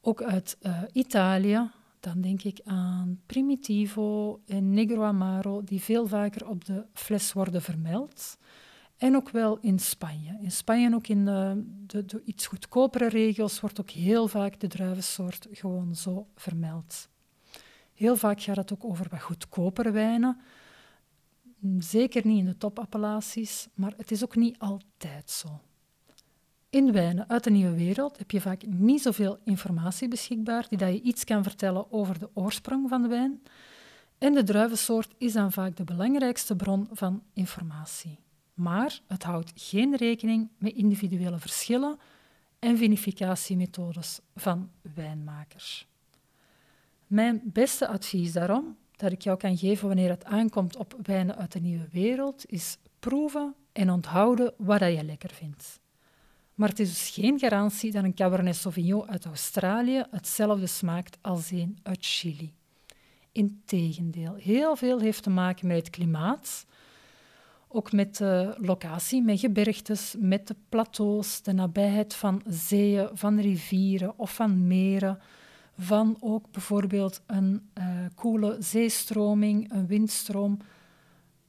ook 0.00 0.22
uit 0.22 0.56
uh, 0.62 0.82
Italië, 0.92 1.70
dan 2.00 2.20
denk 2.20 2.42
ik 2.42 2.60
aan 2.64 3.20
Primitivo 3.26 4.40
en 4.46 4.70
Negro 4.70 5.02
Amaro, 5.02 5.64
die 5.64 5.80
veel 5.80 6.06
vaker 6.06 6.48
op 6.48 6.64
de 6.64 6.86
fles 6.92 7.32
worden 7.32 7.62
vermeld. 7.62 8.38
En 8.96 9.16
ook 9.16 9.30
wel 9.30 9.58
in 9.60 9.78
Spanje. 9.78 10.38
In 10.40 10.50
Spanje 10.50 10.94
ook 10.94 11.06
in 11.06 11.24
de, 11.24 11.64
de, 11.86 12.04
de, 12.04 12.22
iets 12.24 12.46
goedkopere 12.46 13.08
regio's 13.08 13.60
wordt 13.60 13.80
ook 13.80 13.90
heel 13.90 14.28
vaak 14.28 14.60
de 14.60 14.66
druivensoort 14.66 15.46
gewoon 15.52 15.94
zo 15.94 16.26
vermeld. 16.34 17.08
Heel 17.94 18.16
vaak 18.16 18.40
gaat 18.40 18.56
het 18.56 18.72
ook 18.72 18.84
over 18.84 19.06
wat 19.10 19.22
goedkopere 19.22 19.90
wijnen. 19.90 20.40
Zeker 21.78 22.26
niet 22.26 22.38
in 22.38 22.44
de 22.44 22.56
topappellaties, 22.56 23.68
maar 23.74 23.94
het 23.96 24.10
is 24.10 24.24
ook 24.24 24.36
niet 24.36 24.58
altijd 24.58 25.30
zo. 25.30 25.60
In 26.70 26.92
wijnen 26.92 27.28
uit 27.28 27.44
de 27.44 27.50
nieuwe 27.50 27.76
wereld 27.76 28.18
heb 28.18 28.30
je 28.30 28.40
vaak 28.40 28.66
niet 28.66 29.02
zoveel 29.02 29.38
informatie 29.44 30.08
beschikbaar 30.08 30.66
die 30.68 30.78
dat 30.78 30.88
je 30.88 31.00
iets 31.00 31.24
kan 31.24 31.42
vertellen 31.42 31.92
over 31.92 32.18
de 32.18 32.30
oorsprong 32.34 32.88
van 32.88 33.02
de 33.02 33.08
wijn. 33.08 33.42
En 34.18 34.34
de 34.34 34.42
druivensoort 34.42 35.14
is 35.18 35.32
dan 35.32 35.52
vaak 35.52 35.76
de 35.76 35.84
belangrijkste 35.84 36.56
bron 36.56 36.88
van 36.92 37.22
informatie. 37.32 38.18
Maar 38.54 39.00
het 39.06 39.22
houdt 39.22 39.52
geen 39.54 39.96
rekening 39.96 40.48
met 40.58 40.72
individuele 40.74 41.38
verschillen 41.38 41.98
en 42.58 42.76
vinificatiemethodes 42.76 44.20
van 44.36 44.70
wijnmakers. 44.94 45.86
Mijn 47.06 47.40
beste 47.44 47.88
advies 47.88 48.32
daarom, 48.32 48.76
dat 48.96 49.12
ik 49.12 49.22
jou 49.22 49.38
kan 49.38 49.56
geven 49.56 49.86
wanneer 49.86 50.10
het 50.10 50.24
aankomt 50.24 50.76
op 50.76 50.94
wijnen 51.02 51.36
uit 51.36 51.52
de 51.52 51.60
nieuwe 51.60 51.88
wereld, 51.92 52.44
is 52.46 52.78
proeven 52.98 53.54
en 53.72 53.90
onthouden 53.90 54.54
wat 54.56 54.80
je 54.80 55.04
lekker 55.04 55.30
vindt. 55.30 55.80
Maar 56.58 56.68
het 56.68 56.78
is 56.78 56.88
dus 56.88 57.10
geen 57.10 57.38
garantie 57.38 57.92
dat 57.92 58.04
een 58.04 58.14
Cabernet 58.14 58.56
Sauvignon 58.56 59.08
uit 59.08 59.24
Australië 59.24 60.04
hetzelfde 60.10 60.66
smaakt 60.66 61.18
als 61.20 61.50
een 61.50 61.78
uit 61.82 61.98
Chili. 62.00 62.52
Integendeel, 63.32 64.34
heel 64.34 64.76
veel 64.76 65.00
heeft 65.00 65.22
te 65.22 65.30
maken 65.30 65.66
met 65.66 65.76
het 65.76 65.90
klimaat, 65.90 66.66
ook 67.68 67.92
met 67.92 68.16
de 68.16 68.54
locatie, 68.60 69.22
met 69.22 69.40
gebergtes, 69.40 70.14
met 70.18 70.46
de 70.46 70.56
plateaus, 70.68 71.42
de 71.42 71.52
nabijheid 71.52 72.14
van 72.14 72.42
zeeën, 72.46 73.08
van 73.12 73.40
rivieren 73.40 74.18
of 74.18 74.34
van 74.34 74.66
meren, 74.66 75.18
van 75.76 76.16
ook 76.20 76.50
bijvoorbeeld 76.50 77.22
een 77.26 77.68
uh, 77.78 77.84
koele 78.14 78.56
zeestroming, 78.58 79.72
een 79.72 79.86
windstroom. 79.86 80.58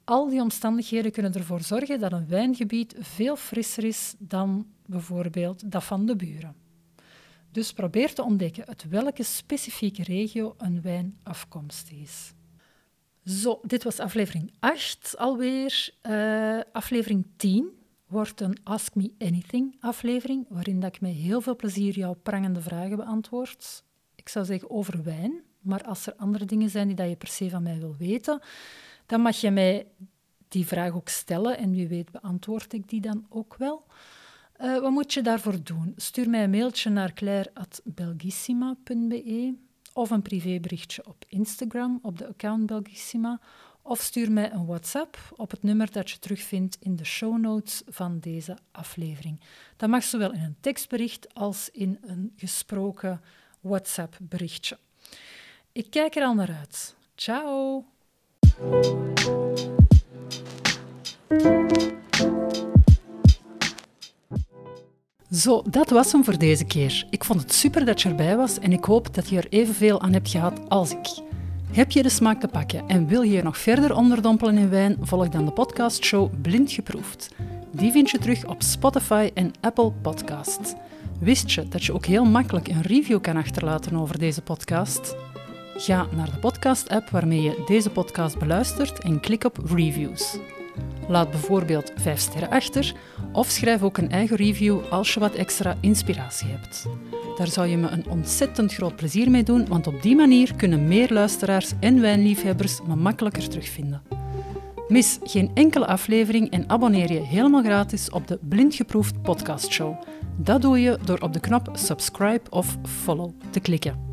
Al 0.04 0.30
die 0.30 0.42
omstandigheden 0.42 1.12
kunnen 1.12 1.34
ervoor 1.34 1.62
zorgen 1.62 2.00
dat 2.00 2.12
een 2.12 2.28
wijngebied 2.28 2.96
veel 3.00 3.36
frisser 3.36 3.84
is 3.84 4.16
dan 4.18 4.68
bijvoorbeeld 4.90 5.72
dat 5.72 5.84
van 5.84 6.06
de 6.06 6.16
buren. 6.16 6.56
Dus 7.52 7.74
probeer 7.74 8.14
te 8.14 8.24
ontdekken 8.24 8.68
uit 8.68 8.90
welke 8.90 9.24
specifieke 9.24 10.04
regio 10.04 10.56
een 10.58 10.82
wijn 10.82 11.20
afkomstig 11.24 11.98
is. 11.98 12.34
Zo, 13.26 13.60
dit 13.64 13.84
was 13.84 14.00
aflevering 14.00 14.54
8 14.60 15.18
alweer. 15.18 15.94
Uh, 16.04 16.60
aflevering 16.72 17.28
10 17.38 17.70
wordt 18.08 18.42
een 18.42 18.58
Ask 18.64 18.96
Me 18.96 19.12
Anything 19.18 19.76
aflevering, 19.80 20.46
waarin 20.50 20.80
dat 20.80 20.96
ik 20.96 21.02
met 21.02 21.14
heel 21.14 21.42
veel 21.42 21.56
plezier 21.56 21.94
jouw 21.94 22.14
prangende 22.14 22.62
vragen 22.62 22.98
beantwoord. 22.98 23.84
Ik 24.16 24.30
zou 24.30 24.46
zeggen 24.46 24.70
over 24.70 25.04
wijn, 25.04 25.44
maar 25.60 25.84
als 25.84 26.08
er 26.08 26.16
andere 26.16 26.46
dingen 26.46 26.70
zijn 26.70 26.88
die 26.88 26.96
dat 26.96 27.10
je 27.10 27.16
per 27.16 27.28
se 27.28 27.50
van 27.50 27.64
mij 27.64 27.80
wil 27.80 27.96
weten, 27.98 28.42
dan 29.06 29.22
mag 29.22 29.36
je 29.36 29.52
mij 29.52 29.88
die 30.48 30.68
vraag 30.68 30.94
ook 30.94 31.10
stellen 31.10 31.58
en 31.58 31.72
wie 31.72 31.88
weet 31.88 32.12
beantwoord 32.12 32.74
ik 32.74 32.90
die 32.90 33.02
dan 33.02 33.26
ook 33.30 33.56
wel. 33.58 33.86
Uh, 34.62 34.80
wat 34.80 34.92
moet 34.92 35.14
je 35.14 35.22
daarvoor 35.22 35.64
doen? 35.64 35.94
Stuur 35.96 36.30
mij 36.30 36.44
een 36.44 36.50
mailtje 36.50 36.90
naar 36.90 37.14
claire.belgissima.be 37.14 39.54
of 39.94 40.10
een 40.10 40.22
privéberichtje 40.22 41.08
op 41.08 41.26
Instagram 41.28 42.00
op 42.02 42.18
de 42.18 42.28
account 42.28 42.66
Belgissima 42.66 43.40
of 43.82 44.02
stuur 44.02 44.32
mij 44.32 44.52
een 44.52 44.66
WhatsApp 44.66 45.18
op 45.36 45.52
het 45.52 45.64
nummer 45.64 45.92
dat 45.92 46.12
je 46.12 46.20
terugvindt 46.20 46.78
in 46.80 46.96
de 46.96 47.06
show 47.06 47.38
notes 47.38 47.82
van 47.88 48.20
deze 48.20 48.58
aflevering. 48.72 49.42
Dat 49.78 49.90
mag 49.90 50.04
zowel 50.04 50.34
in 50.34 50.42
een 50.42 50.58
tekstbericht 50.60 51.34
als 51.34 51.70
in 51.70 51.98
een 52.02 52.34
gesproken 52.36 53.22
WhatsApp-berichtje. 53.62 54.78
Ik 55.72 55.90
kijk 55.90 56.16
er 56.16 56.24
al 56.24 56.34
naar 56.34 56.56
uit. 56.60 56.96
Ciao! 57.16 57.86
Zo, 65.32 65.64
dat 65.70 65.90
was 65.90 66.12
hem 66.12 66.24
voor 66.24 66.38
deze 66.38 66.66
keer. 66.66 67.06
Ik 67.10 67.24
vond 67.24 67.42
het 67.42 67.54
super 67.54 67.86
dat 67.86 68.02
je 68.02 68.10
erbij 68.10 68.38
was 68.38 68.60
en 68.60 68.72
ik 68.72 68.84
hoop 68.84 69.14
dat 69.16 69.30
je 69.30 69.38
er 69.38 69.48
evenveel 69.50 70.02
aan 70.02 70.14
hebt 70.14 70.30
gehad 70.30 70.70
als 70.70 70.92
ik. 70.92 71.08
Heb 71.72 71.92
je 71.92 72.04
de 72.04 72.10
smaak 72.10 72.40
te 72.40 72.48
pakken 72.48 72.88
en 72.88 73.08
wil 73.08 73.22
je 73.22 73.32
je 73.32 73.44
nog 73.44 73.58
verder 73.58 73.96
onderdompelen 73.96 74.58
in 74.58 74.70
wijn? 74.70 74.98
Volg 75.02 75.30
dan 75.30 75.46
de 75.46 75.52
podcastshow 75.52 76.32
Blind 76.42 76.72
Geproefd. 76.72 77.30
Die 77.72 77.92
vind 77.92 78.10
je 78.10 78.18
terug 78.18 78.46
op 78.46 78.62
Spotify 78.62 79.30
en 79.34 79.52
Apple 79.60 79.92
Podcasts. 79.92 80.74
Wist 81.20 81.52
je 81.52 81.68
dat 81.68 81.84
je 81.84 81.94
ook 81.94 82.06
heel 82.06 82.26
makkelijk 82.26 82.68
een 82.68 82.82
review 82.82 83.22
kan 83.22 83.38
achterlaten 83.38 83.96
over 83.96 84.20
deze 84.20 84.42
podcast? 84.42 85.16
Ga 85.76 86.08
naar 86.16 86.32
de 86.32 86.40
podcast-app 86.40 87.10
waarmee 87.10 87.42
je 87.42 87.64
deze 87.66 87.90
podcast 87.90 88.40
beluistert 88.40 89.00
en 89.00 89.20
klik 89.20 89.44
op 89.44 89.58
Reviews. 89.66 90.38
Laat 91.10 91.30
bijvoorbeeld 91.32 91.92
5 91.96 92.20
sterren 92.20 92.50
achter 92.50 92.94
of 93.32 93.50
schrijf 93.50 93.84
ook 93.84 93.98
een 93.98 94.12
eigen 94.12 94.36
review 94.36 94.80
als 94.90 95.14
je 95.14 95.20
wat 95.20 95.34
extra 95.34 95.76
inspiratie 95.80 96.48
hebt. 96.48 96.86
Daar 97.38 97.48
zou 97.48 97.68
je 97.68 97.78
me 97.78 97.88
een 97.88 98.10
ontzettend 98.10 98.74
groot 98.74 98.96
plezier 98.96 99.32
mee 99.32 99.44
doen, 99.44 99.68
want 99.68 99.88
op 99.88 100.02
die 100.02 100.16
manier 100.16 100.56
kunnen 100.56 100.88
meer 100.88 101.14
luisteraars 101.14 101.72
en 101.80 102.02
wijnliefhebbers 102.02 102.80
me 102.88 102.96
makkelijker 102.96 103.50
terugvinden. 103.50 104.02
Mis 104.88 105.20
geen 105.24 105.52
enkele 105.54 105.86
aflevering 105.86 106.50
en 106.50 106.70
abonneer 106.70 107.12
je 107.12 107.20
helemaal 107.20 107.64
gratis 107.64 108.10
op 108.10 108.28
de 108.28 108.40
Blindgeproefd 108.42 109.22
podcast 109.22 109.72
show. 109.72 109.96
Dat 110.38 110.62
doe 110.62 110.80
je 110.80 111.00
door 111.06 111.20
op 111.20 111.34
de 111.34 111.40
knop 111.40 111.70
subscribe 111.74 112.50
of 112.50 112.78
follow 112.84 113.32
te 113.50 113.60
klikken. 113.60 114.09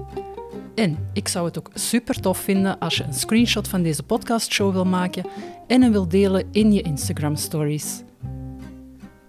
En 0.76 0.98
ik 1.12 1.28
zou 1.28 1.46
het 1.46 1.58
ook 1.58 1.70
super 1.74 2.20
tof 2.20 2.38
vinden 2.38 2.78
als 2.78 2.96
je 2.96 3.04
een 3.04 3.14
screenshot 3.14 3.68
van 3.68 3.82
deze 3.82 4.02
podcastshow 4.02 4.72
wil 4.72 4.84
maken 4.84 5.26
en 5.66 5.82
hem 5.82 5.92
wil 5.92 6.08
delen 6.08 6.44
in 6.52 6.72
je 6.72 6.82
Instagram 6.82 7.36
stories. 7.36 8.02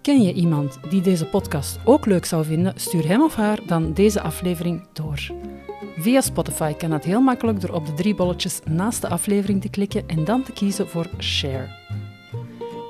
Ken 0.02 0.22
je 0.22 0.34
iemand 0.34 0.80
die 0.90 1.02
deze 1.02 1.26
podcast 1.26 1.80
ook 1.86 2.06
leuk 2.06 2.26
zou 2.26 2.46
vinden? 2.46 2.74
Stuur 2.76 3.08
hem 3.08 3.24
of 3.24 3.36
haar 3.36 3.60
dan 3.66 3.94
deze 3.94 4.22
aflevering 4.22 4.88
door. 4.94 5.32
Via 5.98 6.22
Spotify 6.22 6.74
kan 6.74 6.90
dat 6.90 7.04
heel 7.04 7.22
makkelijk 7.22 7.62
door 7.62 7.76
op 7.76 7.86
de 7.86 7.94
drie 7.94 8.16
bolletjes 8.16 8.60
naast 8.66 9.02
de 9.02 9.10
aflevering 9.10 9.62
te 9.62 9.70
klikken 9.70 10.04
en 10.08 10.24
dan 10.24 10.44
te 10.44 10.52
kiezen 10.52 10.88
voor 10.88 11.10
Share. 11.20 11.68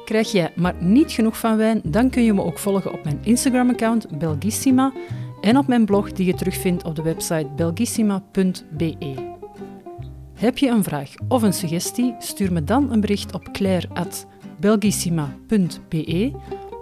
Krijg 0.05 0.31
jij 0.31 0.51
maar 0.55 0.75
niet 0.79 1.11
genoeg 1.11 1.37
van 1.37 1.57
wijn, 1.57 1.81
dan 1.83 2.09
kun 2.09 2.23
je 2.23 2.33
me 2.33 2.43
ook 2.43 2.59
volgen 2.59 2.93
op 2.93 3.03
mijn 3.03 3.19
Instagram-account 3.23 4.19
Belgissima 4.19 4.93
en 5.41 5.57
op 5.57 5.67
mijn 5.67 5.85
blog 5.85 6.11
die 6.11 6.25
je 6.25 6.33
terugvindt 6.33 6.83
op 6.83 6.95
de 6.95 7.01
website 7.01 7.47
belgissima.be. 7.55 9.35
Heb 10.33 10.57
je 10.57 10.69
een 10.69 10.83
vraag 10.83 11.13
of 11.27 11.41
een 11.41 11.53
suggestie? 11.53 12.15
Stuur 12.19 12.53
me 12.53 12.63
dan 12.63 12.91
een 12.91 13.01
bericht 13.01 13.33
op 13.33 13.51
claire.belgissima.be 13.51 16.31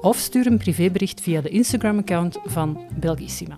of 0.02 0.18
stuur 0.18 0.48
een 0.48 0.58
privébericht 0.58 1.22
via 1.22 1.42
de 1.42 1.50
Instagram-account 1.50 2.40
van 2.46 2.80
Belgissima. 3.00 3.58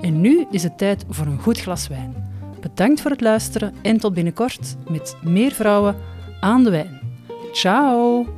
En 0.00 0.20
nu 0.20 0.46
is 0.50 0.62
het 0.62 0.78
tijd 0.78 1.04
voor 1.08 1.26
een 1.26 1.40
goed 1.40 1.60
glas 1.60 1.88
wijn. 1.88 2.14
Bedankt 2.60 3.00
voor 3.00 3.10
het 3.10 3.20
luisteren 3.20 3.74
en 3.82 3.98
tot 3.98 4.14
binnenkort 4.14 4.76
met 4.88 5.16
meer 5.22 5.52
vrouwen 5.52 5.96
aan 6.40 6.64
de 6.64 6.70
wijn. 6.70 7.00
Ciao! 7.52 8.35